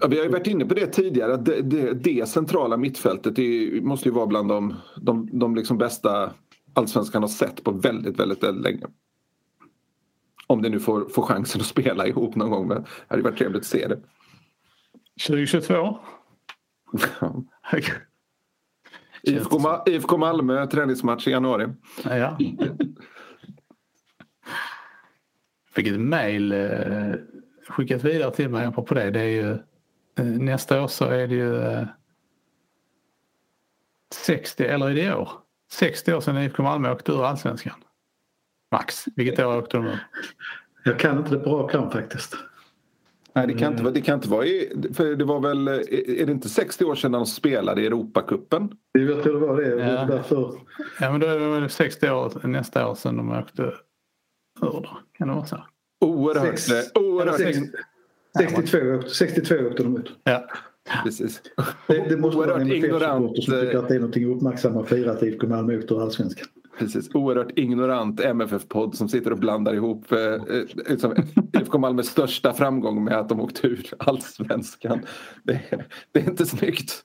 [0.00, 3.36] Ja, vi har ju varit inne på det tidigare att det, det, det centrala mittfältet
[3.36, 6.32] det måste ju vara bland de, de, de liksom bästa
[6.74, 8.86] allsvenskan har sett på väldigt, väldigt, väldigt länge.
[10.50, 12.68] Om det nu får, får chansen att spela ihop någon gång.
[12.68, 14.00] Men det hade varit trevligt att se det.
[15.26, 15.98] 2022?
[19.22, 21.68] IFK, Ma IFK Malmö träningsmatch i januari.
[22.04, 22.38] Ja.
[25.74, 27.14] Fick ett mejl eh,
[27.68, 29.10] skickat vidare till mig på det.
[29.10, 29.52] det är ju,
[30.18, 31.86] eh, nästa år så är det ju eh,
[34.14, 35.30] 60, eller är det i år?
[35.70, 37.84] 60 år sedan IFK Malmö åkte ur allsvenskan.
[38.72, 39.96] Max, vilket år åkte de?
[40.84, 42.36] Jag kan inte det på rak arm faktiskt.
[43.32, 44.44] Nej, det kan inte vara, det kan inte vara
[44.94, 48.70] för det var väl, är det inte 60 år sedan de spelade i Europacupen?
[48.92, 49.68] Jag tror det var det.
[49.68, 50.04] Ja.
[50.04, 50.54] Därför...
[51.00, 53.74] ja, men då är det 60 år nästa år sedan de åkte ur
[54.60, 54.98] då.
[55.18, 55.64] Kan det vara så?
[56.00, 56.58] Oerhört.
[56.58, 57.36] Sex, oerhört.
[58.38, 60.12] 62, 62 åkte de ut.
[60.24, 60.44] Ja.
[61.04, 61.42] Precis.
[61.86, 63.44] Det, det måste vara en ignorant.
[63.44, 66.02] som tycker att det är något att uppmärksamma och fira att IFK Malmö åkte ur
[66.02, 66.48] allsvenskan.
[66.78, 70.42] Precis, oerhört ignorant MFF-podd som sitter och blandar ihop eh,
[70.74, 71.14] liksom,
[71.52, 75.06] IFK Malmös största framgång med att de åkte ur allsvenskan.
[75.42, 75.60] Det,
[76.12, 77.04] det är inte snyggt.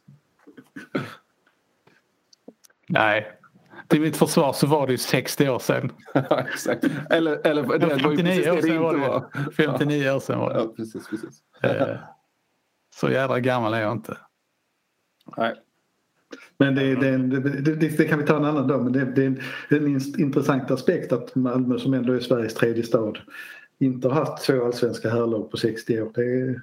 [2.90, 3.40] Nej,
[3.88, 5.92] till mitt försvar så var det ju 60 år sedan.
[6.14, 6.86] ja, exakt.
[7.10, 9.00] Eller, eller det, 59 var ju år sedan var det.
[9.00, 9.52] Var.
[9.52, 10.60] 59 år sedan var det.
[10.60, 11.44] Ja, precis, precis.
[11.62, 11.98] Eh,
[12.96, 14.18] så jävla gammal är jag inte.
[15.38, 15.56] Nej.
[16.58, 17.18] Men det, det,
[17.62, 18.84] det, det, kan vi ta en annan dag.
[18.84, 23.18] Men det, är en intressant aspekt att Malmö som ändå är Sveriges tredje stad
[23.80, 26.12] inte har haft två allsvenska herrlag på 60 år.
[26.16, 26.62] Det,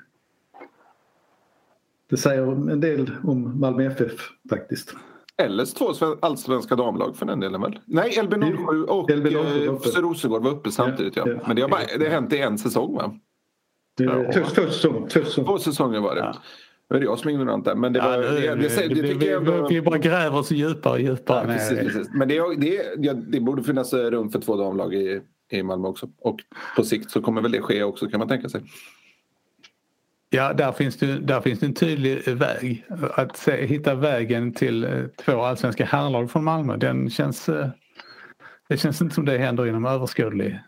[2.10, 4.94] det säger en del om Malmö FF faktiskt.
[5.36, 7.78] Eller två allsvenska damlag för den delen väl?
[7.86, 11.16] Nej, LB07 och LB eh, Rosengård var uppe samtidigt.
[11.16, 11.26] Ja.
[11.46, 13.14] Men det har, bara, det har hänt i en säsong va?
[13.98, 15.44] Två, två, säsonger.
[15.44, 16.20] två säsonger var det.
[16.20, 16.34] Ja.
[16.90, 17.74] Nu är det jag som är ignorant där.
[17.74, 19.68] Men det, var, ja, det, det, det, det, det, vi, ändå...
[19.68, 21.46] vi bara gräver oss djupare och djupare.
[21.48, 22.08] Ja, precis, precis.
[22.14, 25.20] Men det, det, det, borde finnas rum för två damlag i,
[25.50, 26.08] i Malmö också.
[26.18, 26.40] Och
[26.76, 28.62] på sikt så kommer väl det ske också kan man tänka sig.
[30.30, 32.84] Ja, där finns det, där finns det en tydlig väg.
[33.14, 34.90] Att se, hitta vägen till eh,
[35.24, 36.76] två allsvenska herrlag från Malmö.
[36.76, 37.68] Den känns, eh,
[38.68, 40.60] det känns inte som det händer inom överskådlig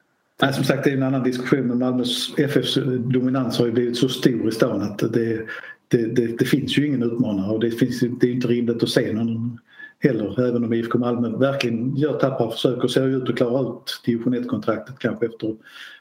[0.42, 3.96] Nej, som sagt det är en annan diskussion men Malmös FFs dominans har ju blivit
[3.96, 5.46] så stor i stan att det,
[5.92, 8.88] det, det, det, finns ju ingen utmanare och det, finns, det är inte rimligt att
[8.88, 9.60] se någon
[9.98, 10.48] heller.
[10.48, 14.34] Även om IFK Malmö verkligen gör tappra försök och ser ut att klara ut division
[14.34, 15.56] 1-kontraktet kanske efter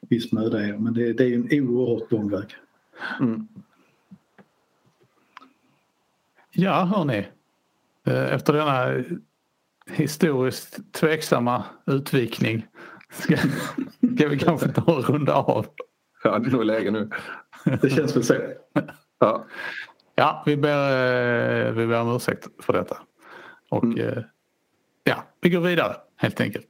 [0.10, 0.58] viss möda.
[0.58, 2.56] Men det, det är en oerhört lång väg.
[3.20, 3.48] Mm.
[6.52, 7.28] Ja, hörni.
[8.08, 9.04] Eh, efter denna
[9.92, 12.68] historiskt tveksamma utvikning
[13.10, 13.38] ska,
[14.16, 15.66] ska vi kanske ta och runda av.
[16.24, 17.10] Ja, det är nog läge nu.
[17.82, 18.36] Det känns väl så.
[19.22, 19.46] Ja,
[20.16, 22.98] ja vi, ber, eh, vi ber om ursäkt för detta.
[23.70, 24.00] Och mm.
[24.00, 24.24] Eh,
[25.04, 26.68] ja, vi går vidare helt enkelt.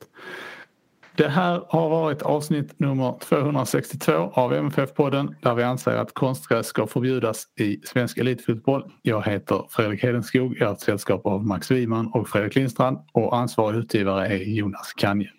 [1.16, 6.88] Det här har varit avsnitt nummer 262 av MFF-podden där vi anser att konstgräs ska
[6.88, 8.92] förbjudas i svensk elitfotboll.
[9.02, 13.38] Jag heter Fredrik Hedenskog, jag har ett sällskap av Max Wiman och Fredrik Lindstrand och
[13.38, 15.30] ansvarig utgivare är Jonas Kanje.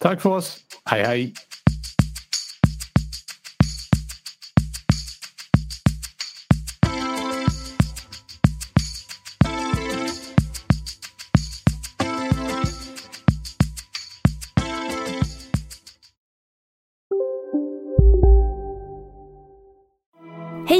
[0.00, 1.20] Tack för oss, hej hej!
[1.20, 1.49] Hej